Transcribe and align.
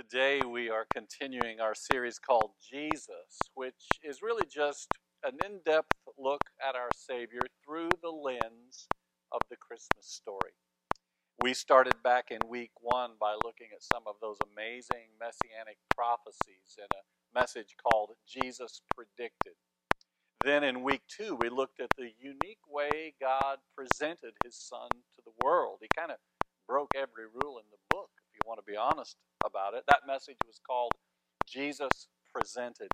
Today 0.00 0.40
we 0.40 0.70
are 0.70 0.86
continuing 0.90 1.60
our 1.60 1.74
series 1.74 2.18
called 2.18 2.52
Jesus, 2.62 3.38
which 3.52 3.86
is 4.02 4.22
really 4.22 4.46
just 4.50 4.88
an 5.22 5.36
in 5.44 5.60
depth 5.66 5.92
look 6.16 6.40
at 6.66 6.74
our 6.74 6.88
Savior 6.96 7.42
through 7.62 7.90
the 8.02 8.08
lens 8.08 8.88
of 9.30 9.42
the 9.50 9.56
Christmas 9.56 10.06
story. 10.06 10.52
We 11.42 11.52
started 11.52 12.02
back 12.02 12.30
in 12.30 12.38
week 12.48 12.70
one 12.80 13.10
by 13.20 13.34
looking 13.44 13.68
at 13.74 13.82
some 13.82 14.04
of 14.06 14.14
those 14.22 14.38
amazing 14.50 15.20
messianic 15.20 15.76
prophecies 15.94 16.78
in 16.78 16.88
a 16.92 17.38
message 17.38 17.76
called 17.82 18.12
Jesus 18.26 18.80
Predicted. 18.94 19.56
Then 20.42 20.64
in 20.64 20.82
week 20.82 21.02
two, 21.08 21.36
we 21.36 21.50
looked 21.50 21.78
at 21.78 21.90
the 21.98 22.12
unique 22.18 22.64
way 22.66 23.12
God 23.20 23.58
presented 23.76 24.32
his 24.42 24.56
Son 24.56 24.88
to 25.16 25.22
the 25.26 25.44
world. 25.44 25.80
He 25.82 25.88
kind 25.94 26.10
of 26.10 26.16
broke 26.66 26.92
every 26.96 27.26
rule 27.26 27.58
in 27.58 27.66
the 27.70 27.84
book, 27.90 28.10
you 28.42 28.48
want 28.48 28.60
to 28.64 28.70
be 28.70 28.76
honest 28.76 29.16
about 29.44 29.74
it. 29.74 29.84
That 29.88 30.06
message 30.06 30.38
was 30.46 30.60
called 30.66 30.92
Jesus 31.46 32.08
Presented. 32.32 32.88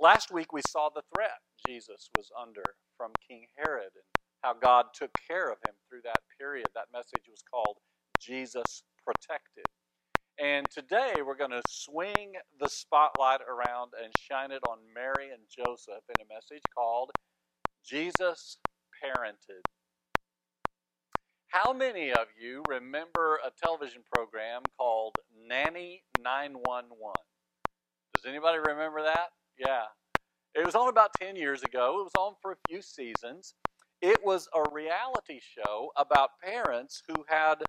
Last 0.00 0.32
week, 0.32 0.52
we 0.52 0.62
saw 0.68 0.88
the 0.88 1.02
threat 1.14 1.38
Jesus 1.66 2.08
was 2.16 2.30
under 2.40 2.62
from 2.96 3.10
King 3.26 3.46
Herod 3.56 3.90
and 3.94 4.04
how 4.42 4.54
God 4.54 4.86
took 4.94 5.10
care 5.28 5.50
of 5.50 5.58
him 5.66 5.74
through 5.88 6.02
that 6.04 6.22
period. 6.38 6.66
That 6.74 6.92
message 6.92 7.24
was 7.28 7.42
called 7.50 7.78
Jesus 8.20 8.82
Protected. 9.04 9.66
And 10.38 10.66
today 10.70 11.14
we're 11.24 11.36
going 11.36 11.50
to 11.50 11.62
swing 11.68 12.34
the 12.58 12.68
spotlight 12.68 13.40
around 13.42 13.92
and 14.02 14.12
shine 14.18 14.50
it 14.50 14.62
on 14.68 14.78
Mary 14.94 15.30
and 15.30 15.42
Joseph 15.48 16.02
in 16.08 16.24
a 16.24 16.34
message 16.34 16.62
called 16.74 17.10
Jesus 17.86 18.58
Parented. 19.02 19.62
How 21.54 21.72
many 21.72 22.10
of 22.10 22.26
you 22.36 22.64
remember 22.68 23.38
a 23.46 23.52
television 23.64 24.02
program 24.12 24.62
called 24.76 25.14
Nanny 25.48 26.02
911? 26.20 26.90
Does 28.12 28.24
anybody 28.28 28.58
remember 28.58 29.02
that? 29.02 29.28
Yeah. 29.56 29.84
It 30.56 30.66
was 30.66 30.74
on 30.74 30.88
about 30.88 31.10
10 31.20 31.36
years 31.36 31.62
ago. 31.62 32.00
It 32.00 32.02
was 32.02 32.14
on 32.18 32.34
for 32.42 32.50
a 32.50 32.56
few 32.68 32.82
seasons. 32.82 33.54
It 34.02 34.18
was 34.24 34.48
a 34.52 34.68
reality 34.72 35.38
show 35.38 35.90
about 35.96 36.30
parents 36.42 37.04
who 37.06 37.24
had 37.28 37.62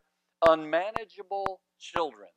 unmanageable 0.43 1.61
children. 1.79 2.29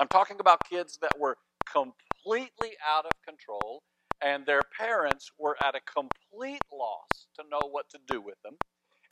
I'm 0.00 0.08
talking 0.08 0.38
about 0.40 0.68
kids 0.68 0.98
that 1.00 1.12
were 1.16 1.36
completely 1.72 2.72
out 2.84 3.06
of 3.06 3.12
control, 3.24 3.84
and 4.20 4.46
their 4.46 4.62
parents 4.76 5.30
were 5.38 5.56
at 5.64 5.76
a 5.76 5.80
complete 5.80 6.62
loss 6.72 7.28
to 7.36 7.44
know 7.48 7.68
what 7.70 7.88
to 7.90 7.98
do 8.08 8.20
with 8.20 8.42
them. 8.42 8.56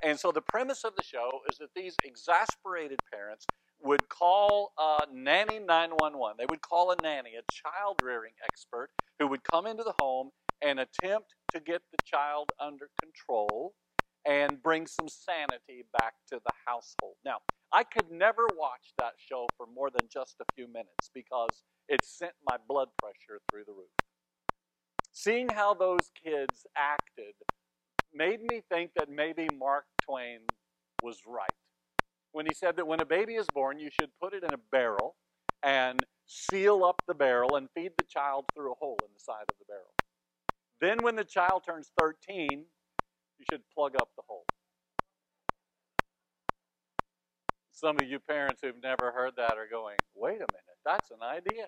And 0.04 0.18
so 0.18 0.30
the 0.30 0.40
premise 0.40 0.84
of 0.84 0.94
the 0.96 1.02
show 1.02 1.40
is 1.50 1.58
that 1.58 1.70
these 1.74 1.96
exasperated 2.04 3.00
parents 3.12 3.46
would 3.82 4.08
call 4.08 4.72
uh, 4.78 5.06
Nanny 5.12 5.58
911. 5.58 6.36
They 6.38 6.46
would 6.46 6.62
call 6.62 6.90
a 6.92 6.96
nanny, 7.02 7.34
a 7.34 7.42
child 7.52 7.98
rearing 8.02 8.34
expert, 8.44 8.90
who 9.18 9.26
would 9.28 9.44
come 9.44 9.66
into 9.66 9.82
the 9.82 9.94
home 9.98 10.30
and 10.62 10.80
attempt 10.80 11.34
to 11.52 11.60
get 11.60 11.82
the 11.90 11.98
child 12.04 12.50
under 12.60 12.90
control 13.00 13.74
and 14.26 14.62
bring 14.62 14.86
some 14.86 15.08
sanity 15.08 15.84
back 15.92 16.14
to 16.28 16.40
the 16.44 16.52
household. 16.66 17.14
Now, 17.24 17.38
I 17.72 17.84
could 17.84 18.10
never 18.10 18.46
watch 18.56 18.92
that 18.98 19.14
show 19.18 19.46
for 19.56 19.66
more 19.66 19.90
than 19.90 20.08
just 20.12 20.36
a 20.40 20.44
few 20.54 20.66
minutes 20.66 21.10
because 21.14 21.62
it 21.88 22.04
sent 22.04 22.32
my 22.44 22.56
blood 22.68 22.88
pressure 22.98 23.40
through 23.50 23.64
the 23.66 23.72
roof. 23.72 23.90
Seeing 25.12 25.48
how 25.48 25.74
those 25.74 26.10
kids 26.22 26.66
acted 26.76 27.34
made 28.12 28.40
me 28.42 28.62
think 28.70 28.92
that 28.96 29.08
maybe 29.08 29.48
Mark 29.58 29.84
Twain 30.02 30.40
was 31.02 31.18
right 31.26 31.50
when 32.32 32.46
he 32.46 32.54
said 32.54 32.76
that 32.76 32.86
when 32.86 33.00
a 33.00 33.06
baby 33.06 33.34
is 33.34 33.46
born, 33.52 33.78
you 33.78 33.90
should 33.90 34.10
put 34.20 34.34
it 34.34 34.44
in 34.44 34.52
a 34.52 34.58
barrel 34.70 35.16
and 35.62 36.04
seal 36.26 36.84
up 36.84 37.02
the 37.06 37.14
barrel 37.14 37.56
and 37.56 37.68
feed 37.74 37.92
the 37.98 38.04
child 38.04 38.44
through 38.54 38.72
a 38.72 38.74
hole 38.76 38.98
in 39.02 39.08
the 39.12 39.20
side 39.20 39.44
of 39.48 39.56
the 39.58 39.64
barrel. 39.66 39.94
Then, 40.80 41.02
when 41.02 41.16
the 41.16 41.24
child 41.24 41.64
turns 41.64 41.90
13, 41.98 42.48
you 42.50 43.44
should 43.50 43.62
plug 43.74 43.96
up 44.00 44.10
the 44.16 44.22
hole. 44.28 44.44
Some 47.72 47.96
of 48.00 48.08
you 48.08 48.18
parents 48.18 48.60
who've 48.62 48.80
never 48.82 49.12
heard 49.12 49.34
that 49.36 49.56
are 49.56 49.68
going, 49.68 49.96
wait 50.14 50.36
a 50.36 50.46
minute, 50.52 50.78
that's 50.84 51.10
an 51.10 51.22
idea. 51.22 51.66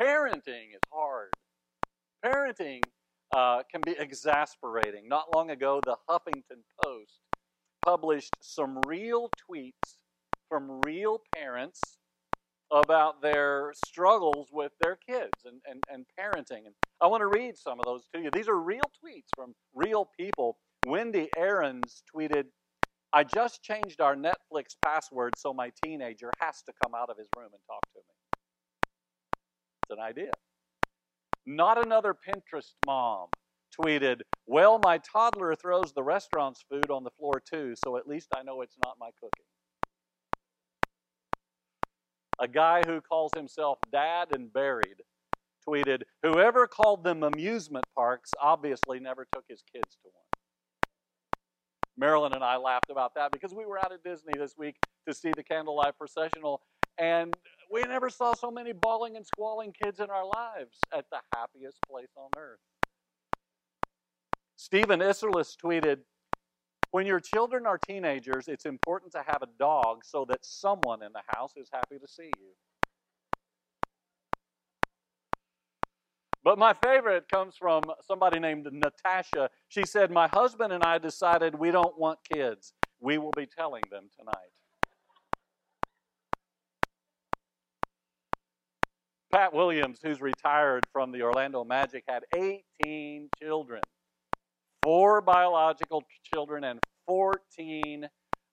Parenting 0.00 0.74
is 0.74 0.80
hard. 0.92 1.30
Parenting 2.24 2.80
uh, 3.32 3.62
can 3.70 3.80
be 3.84 3.94
exasperating. 3.98 5.08
Not 5.08 5.32
long 5.32 5.50
ago, 5.50 5.80
the 5.84 5.96
Huffington 6.08 6.62
Post 6.82 7.20
published 7.84 8.36
some 8.40 8.78
real 8.86 9.30
tweets 9.50 9.96
from 10.48 10.80
real 10.84 11.20
parents 11.34 11.98
about 12.70 13.20
their 13.22 13.72
struggles 13.74 14.48
with 14.52 14.72
their 14.80 14.96
kids 14.96 15.44
and, 15.44 15.60
and, 15.68 15.82
and 15.90 16.06
parenting. 16.18 16.66
And 16.66 16.74
I 17.00 17.06
want 17.06 17.20
to 17.20 17.26
read 17.26 17.56
some 17.56 17.78
of 17.78 17.86
those 17.86 18.02
to 18.14 18.20
you. 18.20 18.30
These 18.32 18.48
are 18.48 18.58
real 18.58 18.90
tweets 19.04 19.28
from 19.34 19.54
real 19.74 20.10
people. 20.18 20.58
Wendy 20.86 21.30
Aarons 21.36 22.02
tweeted, 22.14 22.44
I 23.12 23.24
just 23.24 23.62
changed 23.62 24.00
our 24.00 24.16
Netflix 24.16 24.74
password 24.82 25.34
so 25.36 25.52
my 25.52 25.70
teenager 25.84 26.30
has 26.40 26.62
to 26.62 26.72
come 26.82 26.94
out 26.94 27.10
of 27.10 27.18
his 27.18 27.28
room 27.36 27.50
and 27.52 27.62
talk 27.66 27.82
to 27.92 27.98
me. 27.98 28.14
It's 29.82 29.98
an 29.98 30.00
idea. 30.00 30.32
Not 31.46 31.78
another 31.78 32.14
Pinterest 32.14 32.74
mom 32.86 33.28
tweeted, 33.78 34.22
Well, 34.46 34.78
my 34.78 34.98
toddler 34.98 35.54
throws 35.54 35.92
the 35.92 36.02
restaurant's 36.02 36.62
food 36.70 36.90
on 36.90 37.04
the 37.04 37.10
floor 37.10 37.40
too, 37.40 37.74
so 37.76 37.96
at 37.96 38.06
least 38.06 38.28
I 38.34 38.42
know 38.42 38.60
it's 38.60 38.78
not 38.82 38.96
my 39.00 39.10
cooking. 39.20 39.46
A 42.38 42.48
guy 42.48 42.84
who 42.84 43.00
calls 43.00 43.32
himself 43.34 43.78
Dad 43.90 44.28
and 44.32 44.52
Buried 44.52 45.02
tweeted, 45.68 46.02
Whoever 46.22 46.66
called 46.66 47.04
them 47.04 47.22
amusement 47.22 47.84
parks 47.96 48.30
obviously 48.40 49.00
never 49.00 49.26
took 49.32 49.44
his 49.48 49.62
kids 49.62 49.96
to 50.02 50.08
one. 50.12 50.22
Marilyn 51.96 52.32
and 52.32 52.44
I 52.44 52.56
laughed 52.56 52.90
about 52.90 53.14
that 53.16 53.32
because 53.32 53.54
we 53.54 53.66
were 53.66 53.78
out 53.78 53.92
at 53.92 54.02
Disney 54.02 54.34
this 54.36 54.54
week 54.56 54.76
to 55.08 55.14
see 55.14 55.32
the 55.36 55.42
candlelight 55.42 55.98
processional, 55.98 56.62
and 56.98 57.34
we 57.72 57.82
never 57.82 58.10
saw 58.10 58.34
so 58.34 58.50
many 58.50 58.72
bawling 58.72 59.16
and 59.16 59.26
squalling 59.26 59.72
kids 59.72 59.98
in 59.98 60.10
our 60.10 60.26
lives 60.26 60.78
at 60.92 61.06
the 61.10 61.18
happiest 61.34 61.78
place 61.90 62.10
on 62.16 62.28
earth. 62.36 62.58
Stephen 64.56 65.00
Isserlis 65.00 65.56
tweeted, 65.56 65.98
when 66.90 67.06
your 67.06 67.20
children 67.20 67.66
are 67.66 67.78
teenagers, 67.78 68.48
it's 68.48 68.66
important 68.66 69.12
to 69.12 69.24
have 69.26 69.42
a 69.42 69.48
dog 69.58 70.04
so 70.04 70.26
that 70.28 70.44
someone 70.44 71.02
in 71.02 71.12
the 71.12 71.22
house 71.28 71.54
is 71.56 71.68
happy 71.72 71.98
to 71.98 72.06
see 72.06 72.30
you. 72.38 72.52
But 76.44 76.58
my 76.58 76.74
favorite 76.74 77.28
comes 77.30 77.56
from 77.56 77.84
somebody 78.06 78.38
named 78.38 78.68
Natasha. 78.70 79.48
She 79.68 79.86
said, 79.86 80.10
My 80.10 80.28
husband 80.28 80.72
and 80.72 80.82
I 80.82 80.98
decided 80.98 81.54
we 81.54 81.70
don't 81.70 81.98
want 81.98 82.18
kids. 82.30 82.74
We 83.00 83.16
will 83.16 83.32
be 83.34 83.46
telling 83.46 83.82
them 83.90 84.10
tonight. 84.18 84.50
Pat 89.32 89.54
Williams, 89.54 90.00
who's 90.02 90.20
retired 90.20 90.84
from 90.92 91.12
the 91.12 91.22
Orlando 91.22 91.64
Magic, 91.64 92.04
had 92.08 92.24
18 92.34 93.30
children 93.42 93.82
four 94.82 95.20
biological 95.20 96.04
children 96.24 96.64
and 96.64 96.80
14 97.06 98.08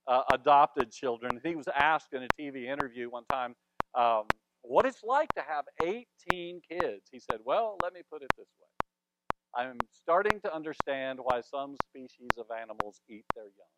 uh, 0.07 0.23
adopted 0.31 0.91
children. 0.91 1.39
He 1.43 1.55
was 1.55 1.67
asked 1.73 2.13
in 2.13 2.23
a 2.23 2.27
TV 2.39 2.65
interview 2.65 3.09
one 3.09 3.25
time 3.25 3.55
um, 3.95 4.25
what 4.61 4.85
it's 4.85 5.03
like 5.03 5.29
to 5.35 5.41
have 5.41 5.65
18 5.83 6.61
kids. 6.69 7.03
He 7.11 7.19
said, 7.19 7.39
Well, 7.45 7.77
let 7.83 7.93
me 7.93 8.01
put 8.11 8.21
it 8.23 8.29
this 8.37 8.47
way. 8.59 8.67
I'm 9.55 9.77
starting 9.91 10.39
to 10.41 10.53
understand 10.53 11.19
why 11.23 11.41
some 11.41 11.75
species 11.89 12.29
of 12.37 12.45
animals 12.51 13.01
eat 13.09 13.25
their 13.35 13.45
young. 13.45 13.75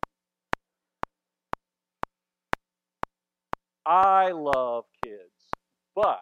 I 3.86 4.30
love 4.32 4.84
kids, 5.04 5.50
but 5.96 6.20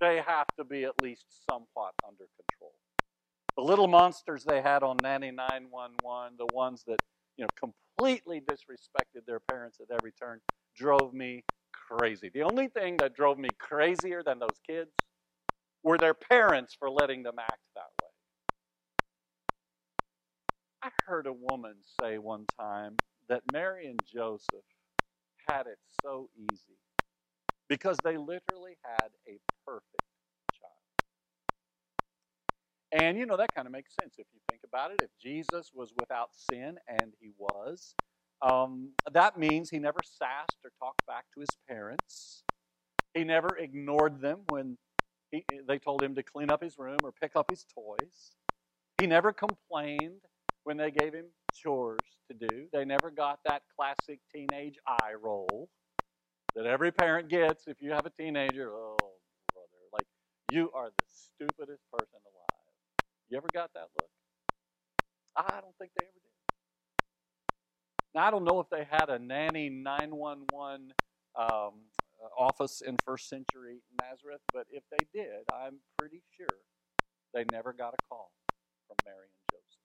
they 0.00 0.18
have 0.18 0.48
to 0.56 0.64
be 0.64 0.84
at 0.84 0.98
least 1.00 1.26
somewhat 1.46 1.94
under 2.06 2.26
control. 2.36 2.74
The 3.56 3.62
little 3.62 3.88
monsters 3.88 4.44
they 4.44 4.62
had 4.62 4.82
on 4.82 5.02
Nanny 5.02 5.30
911, 5.30 6.36
the 6.38 6.46
ones 6.46 6.84
that 6.86 6.98
you 7.36 7.44
know 7.44 7.50
completely 7.58 8.40
disrespected 8.40 9.26
their 9.26 9.40
parents 9.40 9.80
at 9.80 9.90
every 9.94 10.12
turn, 10.12 10.40
drove 10.76 11.12
me 11.14 11.44
crazy. 11.72 12.30
The 12.32 12.42
only 12.42 12.68
thing 12.68 12.98
that 12.98 13.14
drove 13.14 13.38
me 13.38 13.50
crazier 13.58 14.22
than 14.22 14.38
those 14.38 14.60
kids 14.66 14.92
were 15.82 15.98
their 15.98 16.14
parents 16.14 16.74
for 16.78 16.90
letting 16.90 17.22
them 17.22 17.38
act 17.38 17.62
that 17.74 17.90
way. 18.00 18.08
I 20.82 20.90
heard 21.06 21.26
a 21.26 21.32
woman 21.32 21.76
say 22.00 22.18
one 22.18 22.46
time 22.60 22.96
that 23.28 23.42
Mary 23.52 23.86
and 23.88 24.00
Joseph 24.06 24.64
had 25.48 25.66
it 25.66 25.78
so 26.02 26.30
easy 26.36 26.78
because 27.68 28.00
they 28.02 28.16
literally 28.18 28.78
had 28.84 29.10
a 29.28 29.40
perfect 29.66 30.02
child. 30.52 30.72
and 32.92 33.18
you 33.18 33.26
know, 33.26 33.36
that 33.36 33.54
kind 33.54 33.66
of 33.66 33.72
makes 33.72 33.94
sense 33.94 34.16
if 34.18 34.26
you 34.32 34.40
think 34.48 34.62
about 34.64 34.90
it. 34.92 35.00
If 35.02 35.10
Jesus 35.18 35.72
was 35.74 35.92
without 35.94 36.34
sin, 36.34 36.78
and 36.88 37.14
he 37.20 37.32
was, 37.36 37.96
um, 38.42 38.94
that 39.12 39.38
means 39.38 39.70
he 39.70 39.78
never 39.78 40.02
sassed 40.02 40.58
or 40.64 40.70
talked 40.78 41.04
back 41.06 41.26
to 41.34 41.40
his 41.40 41.56
parents. 41.68 42.44
He 43.14 43.24
never 43.24 43.56
ignored 43.56 44.20
them 44.20 44.42
when 44.46 44.78
he, 45.32 45.46
they 45.66 45.78
told 45.78 46.02
him 46.02 46.14
to 46.16 46.22
clean 46.24 46.50
up 46.50 46.62
his 46.62 46.78
room 46.78 47.04
or 47.04 47.12
pick 47.12 47.36
up 47.36 47.50
his 47.50 47.64
toys. 47.64 48.36
He 48.98 49.06
never 49.06 49.32
complained 49.32 50.22
when 50.64 50.76
they 50.78 50.90
gave 50.92 51.14
him 51.14 51.26
chores 51.54 52.18
to 52.30 52.34
do. 52.34 52.68
They 52.72 52.84
never 52.84 53.10
got 53.10 53.40
that 53.44 53.64
classic 53.76 54.20
teenage 54.34 54.78
eye 54.86 55.14
roll 55.14 55.70
that 56.54 56.66
every 56.66 56.92
parent 56.92 57.28
gets 57.28 57.66
if 57.66 57.80
you 57.80 57.92
have 57.92 58.06
a 58.06 58.10
teenager. 58.10 58.72
Oh, 58.72 58.96
brother, 59.52 59.68
like 59.92 60.06
you 60.50 60.70
are 60.72 60.88
the 60.90 61.04
stupidest 61.06 61.82
person 61.90 62.20
alive. 62.24 62.74
You 63.28 63.36
ever 63.36 63.48
got 63.52 63.72
that 63.74 63.88
look? 64.00 64.10
I 65.36 65.60
don't 65.60 65.76
think 65.78 65.92
they 65.98 66.06
ever 66.06 66.12
did. 66.14 66.28
Now, 68.14 68.26
I 68.26 68.30
don't 68.30 68.44
know 68.44 68.60
if 68.60 68.68
they 68.70 68.84
had 68.84 69.10
a 69.10 69.18
nanny 69.18 69.68
911 69.68 70.92
um, 71.36 71.72
office 72.36 72.80
in 72.80 72.96
first 73.04 73.28
century 73.28 73.80
Nazareth, 74.00 74.40
but 74.52 74.66
if 74.70 74.82
they 74.90 75.06
did, 75.12 75.44
I'm 75.52 75.78
pretty 75.98 76.22
sure 76.36 76.48
they 77.34 77.44
never 77.52 77.72
got 77.72 77.94
a 77.94 78.02
call 78.08 78.32
from 78.86 78.96
Mary 79.04 79.28
and 79.28 79.52
Joseph. 79.52 79.82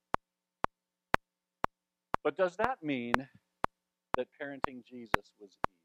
But 2.24 2.38
does 2.38 2.56
that 2.58 2.82
mean 2.82 3.14
that 4.18 4.28
parenting 4.42 4.86
Jesus 4.86 5.32
was 5.40 5.52
easy? 5.70 5.83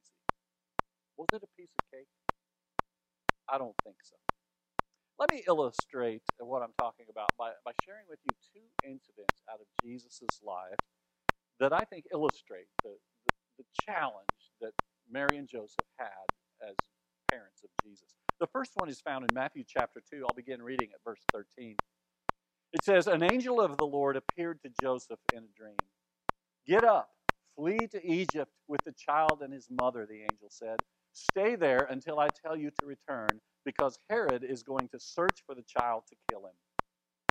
Was 1.19 1.29
it 1.35 1.43
a 1.43 1.51
piece 1.61 1.75
of 1.79 1.85
cake? 1.93 2.09
I 3.49 3.59
don't 3.59 3.75
think 3.85 3.97
so. 4.03 4.17
Let 5.19 5.33
me 5.33 5.43
illustrate 5.49 6.23
what 6.39 6.63
I'm 6.63 6.75
talking 6.79 7.07
about 7.11 7.31
by, 7.37 7.51
by 7.65 7.73
sharing 7.85 8.07
with 8.09 8.21
you 8.25 8.37
two 8.55 8.89
incidents 8.89 9.43
out 9.53 9.61
of 9.61 9.67
Jesus' 9.85 10.41
life 10.45 10.79
that 11.59 11.73
I 11.73 11.81
think 11.81 12.07
illustrate 12.13 12.69
the, 12.85 12.91
the, 13.27 13.35
the 13.59 13.65
challenge 13.83 14.55
that 14.61 14.73
Mary 15.11 15.37
and 15.37 15.49
Joseph 15.49 15.87
had 15.99 16.09
as 16.63 16.77
parents 17.31 17.63
of 17.65 17.71
Jesus. 17.85 18.15
The 18.39 18.47
first 18.47 18.73
one 18.77 18.89
is 18.89 19.01
found 19.01 19.27
in 19.29 19.35
Matthew 19.35 19.65
chapter 19.67 20.01
2. 20.09 20.25
I'll 20.25 20.35
begin 20.37 20.63
reading 20.63 20.91
at 20.95 21.03
verse 21.05 21.21
13. 21.33 21.77
It 22.73 22.85
says, 22.85 23.09
An 23.09 23.25
angel 23.25 23.61
of 23.61 23.77
the 23.77 23.87
Lord 23.87 24.17
appeared 24.17 24.63
to 24.63 24.71
Joseph 24.81 25.19
in 25.33 25.41
a 25.45 25.59
dream. 25.59 25.77
Get 26.67 26.85
up, 26.85 27.11
flee 27.57 27.89
to 27.91 28.07
Egypt 28.07 28.53
with 28.69 28.81
the 28.85 28.93
child 28.93 29.43
and 29.43 29.53
his 29.53 29.69
mother, 29.71 30.07
the 30.07 30.23
angel 30.23 30.49
said. 30.51 30.77
Stay 31.19 31.57
there 31.57 31.85
until 31.85 32.21
I 32.21 32.31
tell 32.31 32.57
you 32.57 32.71
to 32.73 32.87
return, 32.87 33.41
because 33.65 33.99
Herod 34.09 34.45
is 34.45 34.63
going 34.63 34.89
to 34.91 35.01
search 35.01 35.43
for 35.47 35.55
the 35.55 35.63
child 35.65 36.05
to 36.09 36.17
kill 36.29 36.47
him. 36.47 36.55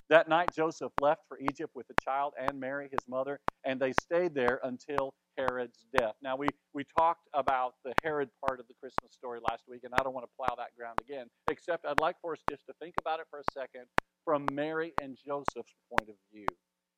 That 0.09 0.29
night, 0.29 0.53
Joseph 0.53 0.93
left 0.99 1.23
for 1.27 1.39
Egypt 1.39 1.75
with 1.75 1.87
the 1.87 1.95
child 1.95 2.33
and 2.39 2.59
Mary, 2.59 2.89
his 2.91 3.07
mother, 3.07 3.41
and 3.65 3.81
they 3.81 3.93
stayed 3.93 4.35
there 4.35 4.59
until 4.63 5.15
Herod's 5.37 5.85
death. 5.91 6.15
Now, 6.21 6.35
we, 6.37 6.51
we 6.73 6.83
talked 6.83 7.27
about 7.33 7.75
the 7.83 7.95
Herod 8.03 8.29
part 8.41 8.59
of 8.59 8.67
the 8.67 8.75
Christmas 8.75 9.13
story 9.13 9.39
last 9.41 9.65
week, 9.67 9.83
and 9.83 9.95
I 9.95 10.03
don't 10.03 10.13
want 10.13 10.25
to 10.25 10.35
plow 10.37 10.55
that 10.55 10.75
ground 10.77 10.99
again, 11.01 11.27
except 11.47 11.85
I'd 11.85 11.97
like 11.99 12.21
for 12.21 12.33
us 12.33 12.43
just 12.47 12.67
to 12.67 12.73
think 12.75 12.97
about 12.99 13.19
it 13.19 13.27
for 13.29 13.39
a 13.39 13.43
second 13.43 13.87
from 14.23 14.53
Mary 14.55 14.93
and 14.99 15.17
Joseph's 15.17 15.75
point 15.91 16.09
of 16.09 16.15
view. 16.31 16.47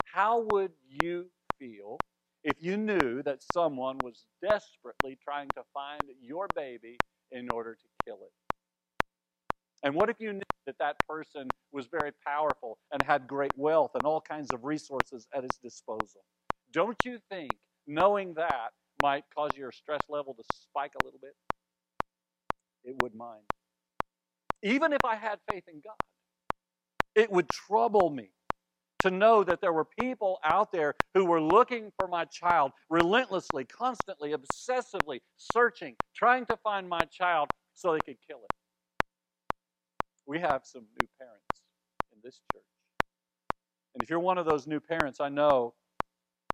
How 0.06 0.42
would 0.42 0.74
you 0.88 1.32
feel 1.60 1.98
if 2.44 2.64
you 2.64 2.78
knew 2.78 3.24
that 3.24 3.44
someone 3.44 4.02
was 4.02 4.26
desperately 4.42 5.18
trying 5.22 5.50
to 5.54 5.64
find 5.74 6.10
your 6.22 6.48
baby 6.48 6.98
in 7.32 7.50
order 7.50 7.76
to 7.76 7.88
kill 8.06 8.24
it? 8.24 8.34
And 9.84 9.96
what 9.96 10.10
if 10.10 10.20
you 10.20 10.34
knew 10.34 10.42
that 10.66 10.78
that 10.80 10.98
person 11.08 11.50
was 11.72 11.88
very 11.88 12.12
powerful 12.26 12.80
and 12.92 13.02
had 13.04 13.28
great 13.28 13.54
wealth 13.58 13.92
and 13.96 14.06
all 14.06 14.22
kinds 14.22 14.52
of 14.54 14.66
resources 14.66 15.28
at 15.34 15.44
his 15.44 15.58
disposal? 15.58 16.26
Don't 16.72 16.98
you 17.06 17.20
think 17.30 17.54
knowing 17.88 18.36
that 18.36 18.72
might 19.02 19.26
cause 19.34 19.56
your 19.56 19.72
stress 19.72 20.10
level 20.10 20.34
to 20.36 20.44
spike 20.44 20.94
a 20.96 21.04
little 21.04 21.20
bit? 21.20 21.36
It 22.84 22.96
would 23.02 23.16
mine. 23.16 23.44
Even 24.62 24.94
if 24.94 25.06
I 25.06 25.16
had 25.16 25.40
faith 25.50 25.66
in 25.68 25.82
God, 25.82 25.96
it 27.16 27.32
would 27.32 27.50
trouble 27.50 28.10
me 28.10 28.32
to 29.00 29.12
know 29.12 29.44
that 29.44 29.62
there 29.62 29.74
were 29.74 29.86
people 29.86 30.40
out 30.44 30.72
there 30.72 30.96
who 31.14 31.26
were 31.26 31.42
looking 31.42 31.92
for 31.98 32.08
my 32.08 32.26
child 32.26 32.72
relentlessly, 32.90 33.66
constantly, 33.66 34.34
obsessively 34.34 35.22
searching, 35.38 35.96
trying 36.16 36.46
to 36.48 36.58
find 36.58 36.88
my 36.88 37.02
child 37.12 37.50
so 37.76 37.94
they 37.94 38.00
could 38.00 38.18
kill 38.28 38.40
it. 38.40 38.56
We 40.26 40.40
have 40.40 40.62
some 40.66 40.84
new 41.02 41.08
parents 41.18 41.46
in 42.12 42.20
this 42.24 42.42
church. 42.54 42.64
And 43.94 44.04
if 44.04 44.10
you're 44.10 44.20
one 44.20 44.38
of 44.38 44.46
those 44.46 44.68
new 44.68 44.80
parents, 44.80 45.20
I 45.20 45.30
know 45.30 45.74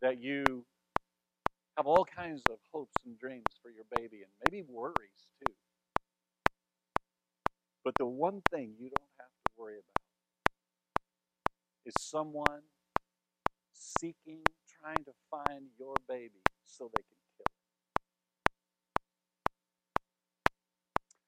that 0.02 0.22
you 0.22 0.66
have 1.78 1.88
all 1.88 2.06
kinds 2.06 2.42
of 2.50 2.58
hopes 2.72 2.96
and 3.06 3.20
dreams 3.20 3.46
for 3.62 3.70
your 3.70 3.86
baby 3.98 4.22
and 4.24 4.32
maybe 4.50 4.64
worries 4.70 5.28
too. 5.46 5.54
But 7.84 7.96
the 7.98 8.06
one 8.06 8.42
thing 8.52 8.74
you 8.80 8.90
don't 8.90 9.10
have 9.20 9.28
to 9.28 9.52
worry 9.58 9.76
about 9.76 9.95
is 11.86 11.94
someone 12.00 12.62
seeking, 13.74 14.44
trying 14.82 15.04
to 15.06 15.12
find 15.30 15.68
your 15.78 15.96
baby 16.08 16.42
so 16.66 16.90
they 16.96 17.04
can 17.04 17.18
kill 17.38 17.46
it. 17.46 17.52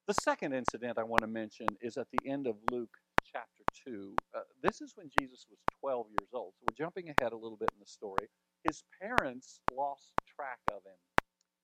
The 0.07 0.13
second 0.13 0.53
incident 0.53 0.97
I 0.97 1.03
want 1.03 1.21
to 1.21 1.27
mention 1.27 1.67
is 1.81 1.97
at 1.97 2.07
the 2.11 2.29
end 2.29 2.47
of 2.47 2.55
Luke 2.71 2.97
chapter 3.23 3.63
2. 3.85 4.15
Uh, 4.35 4.39
this 4.63 4.81
is 4.81 4.93
when 4.95 5.09
Jesus 5.19 5.45
was 5.49 5.59
12 5.81 6.07
years 6.19 6.29
old. 6.33 6.53
So 6.57 6.65
we're 6.69 6.75
jumping 6.85 7.09
ahead 7.09 7.33
a 7.33 7.37
little 7.37 7.57
bit 7.57 7.69
in 7.73 7.79
the 7.79 7.85
story. 7.85 8.29
His 8.63 8.83
parents 9.01 9.61
lost 9.71 10.13
track 10.25 10.59
of 10.69 10.83
him. 10.85 10.97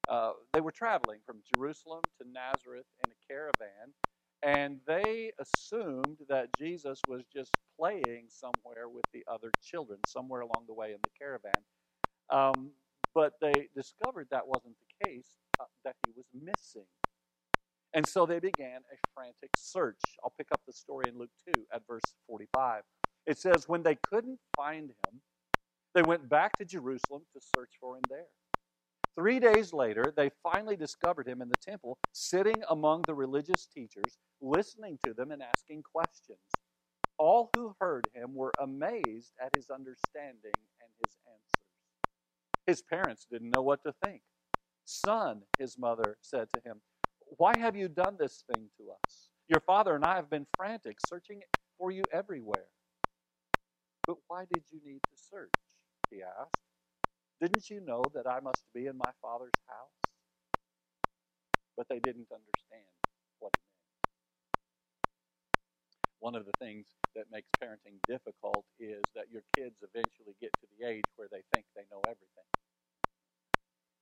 Uh, 0.10 0.34
they 0.54 0.62
were 0.62 0.72
traveling 0.72 1.20
from 1.26 1.42
Jerusalem 1.56 2.02
to 2.22 2.28
Nazareth 2.30 2.86
in 3.06 3.12
a 3.12 3.16
caravan, 3.28 3.94
and 4.44 4.82
they 4.88 5.32
assumed 5.40 6.20
that 6.30 6.50
Jesus 6.58 7.02
was 7.08 7.24
just 7.34 7.52
playing 7.80 8.28
somewhere 8.30 8.90
with 8.90 9.06
the 9.14 9.26
other 9.28 9.52
children, 9.64 10.00
somewhere 10.08 10.42
along 10.42 10.66
the 10.68 10.74
way 10.74 10.92
in 10.94 11.00
the 11.04 11.10
caravan. 11.18 11.54
Um, 12.30 12.72
but 13.14 13.34
they 13.42 13.70
discovered 13.76 14.28
that 14.32 14.48
wasn't 14.48 14.76
the 14.80 15.06
case, 15.08 15.30
uh, 15.60 15.66
that 15.86 15.96
he 16.06 16.14
was 16.16 16.26
missing. 16.34 16.88
And 17.94 18.08
so 18.08 18.26
they 18.26 18.40
began 18.40 18.82
a 18.92 18.98
frantic 19.16 19.52
search. 19.58 20.02
I'll 20.24 20.34
pick 20.38 20.50
up 20.52 20.62
the 20.68 20.74
story 20.74 21.10
in 21.10 21.18
Luke 21.18 21.32
2 21.56 21.68
at 21.74 21.88
verse 21.88 22.04
45. 22.28 22.84
It 23.28 23.38
says, 23.40 23.70
When 23.70 23.84
they 23.84 23.96
couldn't 23.96 24.40
find 24.58 24.92
him, 24.92 25.22
they 25.96 26.04
went 26.04 26.30
back 26.30 26.58
to 26.60 26.66
Jerusalem 26.66 27.24
to 27.34 27.42
search 27.56 27.72
for 27.80 27.98
him 27.98 28.04
there. 28.10 28.28
Three 29.16 29.40
days 29.40 29.74
later, 29.74 30.12
they 30.16 30.32
finally 30.42 30.76
discovered 30.76 31.28
him 31.28 31.42
in 31.42 31.50
the 31.50 31.58
temple, 31.62 32.00
sitting 32.14 32.64
among 32.70 33.04
the 33.04 33.14
religious 33.14 33.68
teachers, 33.68 34.18
listening 34.42 34.98
to 35.06 35.14
them 35.14 35.32
and 35.32 35.44
asking 35.44 35.84
questions. 35.84 36.40
All 37.20 37.52
who 37.54 37.76
heard 37.80 38.08
him 38.14 38.34
were 38.34 38.54
amazed 38.60 39.34
at 39.42 39.56
his 39.56 39.70
understanding 39.70 40.54
and 40.82 40.92
his 41.06 41.18
answers. 41.28 41.68
His 42.66 42.82
parents 42.82 43.28
didn't 43.30 43.52
know 43.52 43.62
what 43.62 43.84
to 43.84 43.94
think. 44.04 44.24
Son, 44.86 45.44
his 45.60 45.78
mother 45.78 46.18
said 46.22 46.48
to 46.54 46.62
him, 46.66 46.82
Why 47.38 47.58
have 47.58 47.76
you 47.76 47.88
done 47.88 48.18
this 48.20 48.44
thing 48.54 48.70
to 48.78 48.92
us? 48.92 49.30
Your 49.48 49.62
father 49.62 49.96
and 49.96 50.04
I 50.04 50.16
have 50.16 50.30
been 50.30 50.48
frantic, 50.58 50.98
searching 51.08 51.42
for 51.78 51.92
you 51.92 52.04
everywhere. 52.12 52.68
But 54.08 54.18
why 54.28 54.46
did 54.52 54.64
you 54.72 54.80
need 54.84 55.02
to 55.04 55.18
search? 55.18 55.52
He 56.10 56.22
asked. 56.24 56.73
Didn't 57.44 57.70
you 57.70 57.82
know 57.82 58.02
that 58.16 58.26
I 58.26 58.40
must 58.40 58.64
be 58.74 58.88
in 58.88 58.98
my 58.98 59.12
Father's 59.22 59.52
house? 59.68 60.00
But 61.76 61.90
they 61.90 62.00
didn't 62.00 62.32
understand 62.32 62.88
what 63.40 63.52
it 63.54 63.60
meant. 63.60 63.84
One 66.20 66.36
of 66.36 66.46
the 66.46 66.54
things 66.58 66.88
that 67.16 67.30
makes 67.32 67.50
parenting 67.62 68.00
difficult 68.08 68.66
is 68.80 69.02
that 69.14 69.30
your 69.30 69.44
kids 69.58 69.76
eventually 69.84 70.36
get 70.40 70.54
to 70.62 70.68
the 70.72 70.88
age 70.88 71.04
where 71.18 71.28
they 71.30 71.44
think 71.54 71.66
they 71.76 71.84
know 71.92 72.00
everything. 72.08 72.48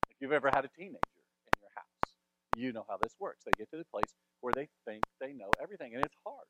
If 0.08 0.18
you've 0.20 0.30
ever 0.30 0.50
had 0.54 0.64
a 0.64 0.68
teenager 0.68 1.18
in 1.18 1.60
your 1.60 1.70
house, 1.74 2.14
you 2.54 2.72
know 2.72 2.86
how 2.88 2.98
this 3.02 3.16
works. 3.18 3.42
They 3.44 3.58
get 3.58 3.70
to 3.72 3.78
the 3.78 3.90
place 3.90 4.14
where 4.40 4.54
they 4.54 4.68
think 4.86 5.02
they 5.18 5.32
know 5.32 5.50
everything, 5.60 5.96
and 5.96 6.04
it's 6.04 6.14
hard 6.24 6.46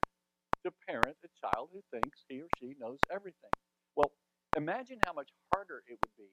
to 0.65 0.71
parent 0.87 1.17
a 1.25 1.29
child 1.41 1.71
who 1.73 1.83
thinks 1.91 2.27
he 2.29 2.43
or 2.43 2.49
she 2.61 2.75
knows 2.79 2.99
everything. 3.11 3.51
Well, 3.97 4.13
imagine 4.57 5.01
how 5.07 5.15
much 5.15 5.31
harder 5.53 5.83
it 5.89 5.99
would 6.03 6.17
be 6.19 6.29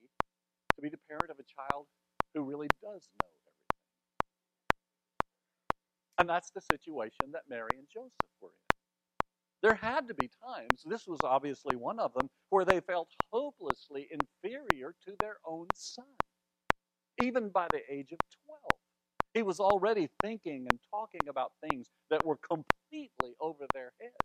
to 0.80 0.84
be 0.84 0.90
the 0.90 0.98
parent 1.10 1.30
of 1.30 1.40
a 1.40 1.44
child 1.44 1.88
who 2.34 2.44
really 2.44 2.68
does 2.82 3.10
know 3.20 3.28
everything. 3.28 3.54
And 6.18 6.30
that's 6.30 6.52
the 6.52 6.62
situation 6.62 7.32
that 7.34 7.50
Mary 7.50 7.78
and 7.78 7.88
Joseph 7.90 8.30
were 8.42 8.50
in. 8.50 8.78
There 9.62 9.76
had 9.76 10.08
to 10.08 10.14
be 10.14 10.30
times, 10.30 10.84
this 10.86 11.06
was 11.08 11.22
obviously 11.24 11.76
one 11.76 12.00
of 12.00 12.14
them, 12.14 12.30
where 12.50 12.64
they 12.66 12.80
felt 12.80 13.10
hopelessly 13.32 14.10
inferior 14.12 14.96
to 15.06 15.16
their 15.20 15.38
own 15.46 15.68
son, 15.74 16.16
even 17.20 17.50
by 17.50 17.68
the 17.70 17.82
age 17.92 18.14
of 18.14 18.20
12. 18.46 18.80
He 19.34 19.44
was 19.44 19.60
already 19.60 20.10
thinking 20.22 20.68
and 20.70 20.80
talking 20.90 21.28
about 21.28 21.54
things 21.62 21.90
that 22.10 22.26
were 22.26 22.38
completely 22.38 23.36
over 23.42 23.68
their 23.74 23.94
heads. 24.00 24.16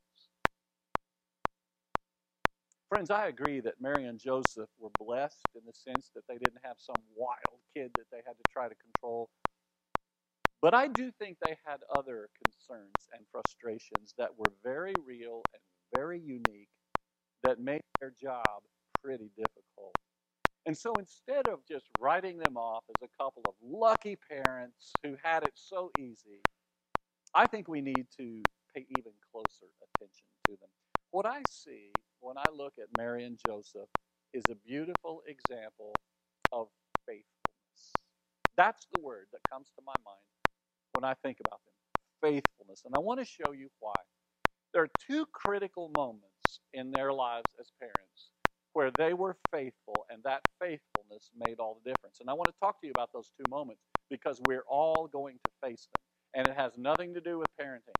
Friends, 2.94 3.10
I 3.10 3.26
agree 3.26 3.58
that 3.58 3.80
Mary 3.80 4.04
and 4.04 4.20
Joseph 4.20 4.70
were 4.78 4.92
blessed 5.00 5.48
in 5.56 5.62
the 5.66 5.72
sense 5.72 6.12
that 6.14 6.28
they 6.28 6.38
didn't 6.38 6.60
have 6.62 6.76
some 6.78 7.02
wild 7.16 7.58
kid 7.74 7.90
that 7.96 8.04
they 8.12 8.18
had 8.24 8.34
to 8.34 8.44
try 8.52 8.68
to 8.68 8.74
control. 8.76 9.28
But 10.62 10.74
I 10.74 10.86
do 10.86 11.10
think 11.10 11.38
they 11.40 11.58
had 11.66 11.80
other 11.92 12.28
concerns 12.44 13.08
and 13.12 13.26
frustrations 13.32 14.14
that 14.16 14.38
were 14.38 14.52
very 14.62 14.94
real 15.04 15.42
and 15.52 15.60
very 15.92 16.20
unique 16.20 16.68
that 17.42 17.58
made 17.58 17.82
their 17.98 18.12
job 18.12 18.62
pretty 19.02 19.28
difficult. 19.36 19.96
And 20.64 20.78
so 20.78 20.92
instead 20.94 21.48
of 21.48 21.66
just 21.66 21.86
writing 21.98 22.38
them 22.38 22.56
off 22.56 22.84
as 22.90 23.02
a 23.02 23.08
couple 23.20 23.42
of 23.48 23.54
lucky 23.60 24.14
parents 24.14 24.92
who 25.02 25.16
had 25.20 25.42
it 25.42 25.54
so 25.56 25.90
easy, 25.98 26.42
I 27.34 27.48
think 27.48 27.66
we 27.66 27.80
need 27.80 28.06
to 28.18 28.40
pay 28.72 28.86
even 28.96 29.14
closer 29.32 29.66
attention 29.82 30.28
to 30.46 30.52
them. 30.60 30.83
What 31.14 31.26
I 31.26 31.44
see 31.48 31.92
when 32.18 32.36
I 32.38 32.46
look 32.52 32.74
at 32.80 32.88
Mary 32.98 33.24
and 33.24 33.38
Joseph 33.46 33.88
is 34.34 34.42
a 34.50 34.56
beautiful 34.56 35.22
example 35.28 35.94
of 36.52 36.70
faithfulness. 37.06 37.92
That's 38.56 38.88
the 38.92 39.00
word 39.00 39.28
that 39.32 39.40
comes 39.48 39.68
to 39.76 39.82
my 39.86 39.94
mind 40.04 40.18
when 40.92 41.04
I 41.04 41.14
think 41.14 41.38
about 41.46 41.60
them 41.64 41.74
faithfulness. 42.20 42.82
And 42.84 42.96
I 42.96 43.00
want 43.00 43.20
to 43.20 43.26
show 43.26 43.52
you 43.52 43.70
why. 43.80 43.94
There 44.72 44.82
are 44.82 44.90
two 45.08 45.26
critical 45.26 45.90
moments 45.96 46.60
in 46.72 46.90
their 46.92 47.12
lives 47.12 47.54
as 47.60 47.72
parents 47.80 48.32
where 48.72 48.92
they 48.98 49.14
were 49.14 49.36
faithful, 49.52 50.06
and 50.10 50.22
that 50.24 50.42
faithfulness 50.60 51.30
made 51.36 51.60
all 51.60 51.80
the 51.82 51.90
difference. 51.90 52.20
And 52.20 52.30
I 52.30 52.34
want 52.34 52.48
to 52.52 52.60
talk 52.60 52.80
to 52.80 52.86
you 52.88 52.92
about 52.92 53.12
those 53.12 53.32
two 53.36 53.50
moments 53.50 53.82
because 54.10 54.40
we're 54.48 54.64
all 54.68 55.08
going 55.08 55.38
to 55.44 55.52
face 55.62 55.88
them. 55.94 56.02
And 56.34 56.48
it 56.48 56.56
has 56.56 56.78
nothing 56.78 57.14
to 57.14 57.22
do 57.22 57.38
with 57.38 57.50
parenting. 57.60 57.94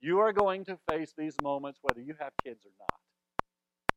You 0.00 0.20
are 0.20 0.32
going 0.32 0.64
to 0.66 0.78
face 0.90 1.12
these 1.16 1.34
moments 1.42 1.80
whether 1.82 2.00
you 2.00 2.14
have 2.20 2.32
kids 2.42 2.64
or 2.64 2.70
not. 2.78 3.00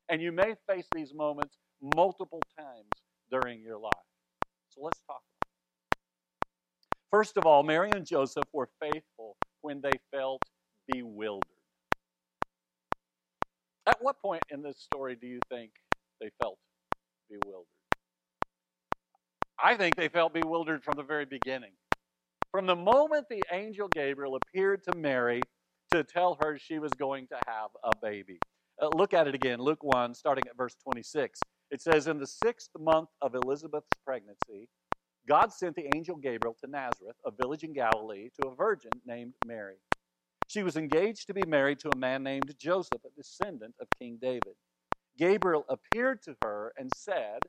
And 0.10 0.22
you 0.22 0.32
may 0.32 0.56
face 0.68 0.88
these 0.94 1.14
moments 1.14 1.58
multiple 1.82 2.42
times 2.58 2.90
during 3.32 3.62
your 3.62 3.78
life. 3.78 3.92
So 4.70 4.82
let's 4.82 5.02
talk 5.02 5.22
about 5.22 5.48
it. 5.48 5.50
First 7.12 7.38
of 7.38 7.46
all, 7.46 7.64
Mary 7.64 7.92
and 7.92 8.06
Joseph 8.06 8.48
were 8.54 8.70
faithful 8.82 9.38
when 9.62 9.82
they 9.82 9.92
felt 10.12 10.42
bewildered. 10.92 11.48
At 13.86 14.02
what 14.02 14.22
point 14.22 14.44
in 14.50 14.62
this 14.62 14.78
story 14.78 15.16
do 15.16 15.28
you 15.28 15.40
think 15.50 15.72
they 16.20 16.30
felt 16.42 16.58
bewildered? 17.30 17.68
I 19.64 19.76
think 19.76 19.96
they 19.96 20.08
felt 20.08 20.34
bewildered 20.34 20.84
from 20.84 20.96
the 20.96 21.04
very 21.04 21.26
beginning. 21.26 21.74
From 22.52 22.66
the 22.66 22.76
moment 22.76 23.28
the 23.30 23.44
angel 23.52 23.88
Gabriel 23.88 24.36
appeared 24.36 24.84
to 24.86 24.98
Mary 24.98 25.42
to 25.92 26.04
tell 26.04 26.36
her 26.36 26.58
she 26.58 26.80
was 26.80 26.94
going 26.94 27.28
to 27.30 27.42
have 27.48 27.72
a 27.84 27.94
baby. 28.02 28.40
Uh, 28.82 28.90
look 28.90 29.14
at 29.14 29.28
it 29.28 29.36
again, 29.36 29.60
Luke 29.60 29.84
1, 29.84 30.16
starting 30.16 30.48
at 30.48 30.58
verse 30.58 30.76
26. 30.76 31.42
It 31.72 31.82
says, 31.82 32.08
In 32.08 32.20
the 32.20 32.28
sixth 32.28 32.72
month 32.80 33.10
of 33.22 33.36
Elizabeth's 33.36 33.98
pregnancy, 34.06 34.70
God 35.28 35.54
sent 35.54 35.76
the 35.76 35.88
angel 35.96 36.18
Gabriel 36.18 36.56
to 36.64 36.68
Nazareth, 36.70 37.18
a 37.26 37.32
village 37.32 37.64
in 37.64 37.74
Galilee, 37.74 38.30
to 38.42 38.48
a 38.48 38.56
virgin 38.56 38.92
named 39.06 39.36
Mary. 39.46 39.78
She 40.48 40.64
was 40.64 40.78
engaged 40.78 41.28
to 41.28 41.34
be 41.34 41.46
married 41.46 41.80
to 41.82 41.92
a 41.92 41.98
man 41.98 42.24
named 42.24 42.56
Joseph, 42.60 43.04
a 43.06 43.10
descendant 43.12 43.76
of 43.80 43.88
King 44.00 44.20
David. 44.22 44.56
Gabriel 45.18 45.66
appeared 45.70 46.22
to 46.24 46.36
her 46.42 46.74
and 46.78 46.92
said, 46.96 47.40